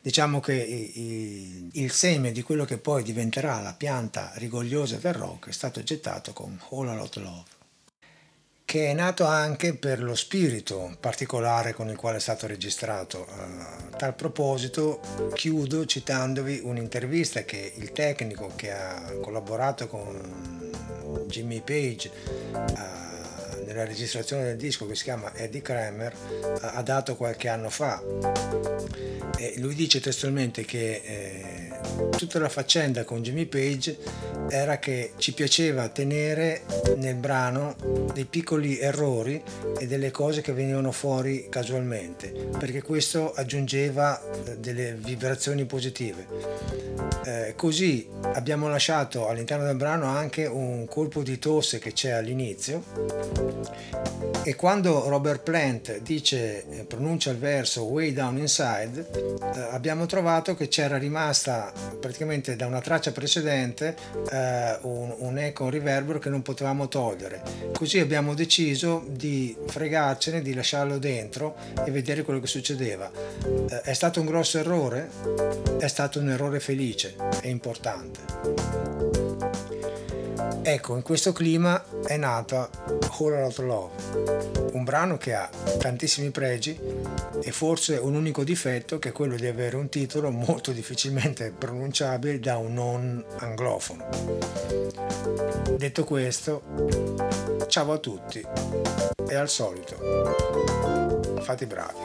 Diciamo 0.02 0.40
che 0.40 0.56
i, 0.56 1.00
i, 1.00 1.70
il 1.74 1.92
seme 1.92 2.32
di 2.32 2.42
quello 2.42 2.66
che 2.66 2.78
poi 2.78 3.04
diventerà 3.04 3.60
la 3.60 3.74
pianta 3.74 4.32
rigogliosa 4.36 4.98
del 4.98 5.14
rock 5.14 5.50
è 5.50 5.54
stato 5.54 5.84
gettato 5.84 6.34
con 6.34 6.60
All 6.72 6.88
a 6.88 6.96
Lot 6.96 7.18
Love 7.18 7.57
che 8.68 8.90
è 8.90 8.94
nato 8.94 9.24
anche 9.24 9.76
per 9.76 10.04
lo 10.04 10.14
spirito 10.14 10.98
particolare 11.00 11.72
con 11.72 11.88
il 11.88 11.96
quale 11.96 12.18
è 12.18 12.20
stato 12.20 12.48
registrato. 12.48 13.26
A 13.26 13.96
tal 13.96 14.14
proposito 14.14 15.00
chiudo 15.34 15.86
citandovi 15.86 16.60
un'intervista 16.62 17.44
che 17.44 17.72
il 17.78 17.94
tecnico 17.94 18.52
che 18.58 18.74
ha 18.74 19.14
collaborato 19.22 19.88
con 19.88 20.70
Jimmy 21.28 21.62
Page 21.62 22.12
nella 23.68 23.86
registrazione 23.86 24.46
del 24.46 24.56
disco 24.56 24.88
che 24.88 24.96
si 24.96 25.04
chiama 25.04 25.36
Eddie 25.36 25.62
Kramer 25.62 26.16
ha 26.62 26.82
dato 26.82 27.18
qualche 27.18 27.50
anno 27.50 27.70
fa. 27.70 28.02
E 29.38 29.54
lui 29.58 29.76
dice 29.76 30.00
testualmente 30.00 30.64
che 30.64 31.02
eh, 31.04 31.80
tutta 32.18 32.40
la 32.40 32.50
faccenda 32.50 33.04
con 33.04 33.22
Jimmy 33.22 33.46
Page 33.46 33.98
era 34.50 34.80
che 34.80 35.12
ci 35.18 35.34
piaceva 35.34 35.90
tenere 35.90 36.62
nel 36.96 37.16
brano 37.16 37.76
dei 38.14 38.26
piccoli 38.26 38.80
errori 38.80 39.42
e 39.78 39.86
delle 39.86 40.12
cose 40.12 40.42
che 40.42 40.54
venivano 40.54 40.92
fuori 40.92 41.48
casualmente, 41.50 42.30
perché 42.58 42.82
questo 42.82 43.34
aggiungeva 43.34 44.20
eh, 44.46 44.58
delle 44.58 44.94
vibrazioni 44.94 45.66
positive. 45.66 46.26
Eh, 47.26 47.54
così 47.56 48.08
abbiamo 48.34 48.70
lasciato 48.70 49.28
all'interno 49.28 49.66
del 49.66 49.76
brano 49.76 50.06
anche 50.06 50.46
un 50.46 50.88
colpo 50.88 51.22
di 51.22 51.38
tosse 51.38 51.78
che 51.78 51.92
c'è 51.92 52.12
all'inizio 52.12 53.57
e 54.44 54.56
quando 54.56 55.10
Robert 55.10 55.44
Plant 55.44 56.00
dice, 56.00 56.66
eh, 56.70 56.86
pronuncia 56.86 57.32
il 57.32 57.38
verso 57.38 57.84
Way 57.84 58.14
Down 58.14 58.38
Inside, 58.38 59.10
eh, 59.14 59.60
abbiamo 59.72 60.06
trovato 60.06 60.56
che 60.56 60.70
c'era 60.70 60.98
rimasta 60.98 61.72
praticamente 62.00 62.56
da 62.56 62.66
una 62.66 62.80
traccia 62.80 63.12
precedente 63.12 63.96
eh, 64.32 64.78
un, 64.84 65.14
un 65.18 65.38
eco, 65.38 65.66
un 65.66 65.70
riverbero 65.72 66.20
che 66.20 66.30
non 66.30 66.42
potevamo 66.44 66.88
togliere. 66.88 67.42
Così 67.74 68.00
abbiamo 68.00 68.34
deciso 68.34 69.04
di 69.10 69.54
fregarcene, 69.68 70.42
di 70.42 70.54
lasciarlo 70.54 70.98
dentro 70.98 71.58
e 71.86 71.92
vedere 71.92 72.24
quello 72.24 72.40
che 72.40 72.48
succedeva. 72.48 73.12
Eh, 73.70 73.82
è 73.82 73.94
stato 73.94 74.22
un 74.22 74.28
grosso 74.28 74.58
errore? 74.60 75.10
È 75.78 75.88
stato 75.88 76.20
un 76.20 76.30
errore 76.30 76.62
felice 76.62 77.16
e 77.42 77.50
importante. 77.50 79.07
Ecco, 80.70 80.98
in 80.98 81.02
questo 81.02 81.32
clima 81.32 81.82
è 82.06 82.18
nata 82.18 82.70
Whole 83.18 83.40
Lot 83.40 83.58
Love, 83.60 84.72
un 84.74 84.84
brano 84.84 85.16
che 85.16 85.34
ha 85.34 85.50
tantissimi 85.78 86.30
pregi 86.30 86.78
e 87.42 87.52
forse 87.54 87.96
un 87.96 88.16
unico 88.16 88.44
difetto 88.44 89.00
che 89.00 89.10
è 89.10 89.12
quello 89.14 89.38
di 89.38 89.48
avere 89.48 89.78
un 89.78 89.88
titolo 89.88 90.30
molto 90.30 90.74
difficilmente 90.74 91.54
pronunciabile 91.58 92.42
da 92.42 92.58
un 92.58 92.74
non 92.74 93.24
anglofono. 93.38 94.10
Detto 95.78 96.04
questo, 96.04 96.62
ciao 97.68 97.94
a 97.94 97.98
tutti 98.00 98.46
e 99.26 99.36
al 99.36 99.48
solito, 99.48 99.96
fate 101.44 101.64
i 101.64 101.68
bravi. 101.68 101.96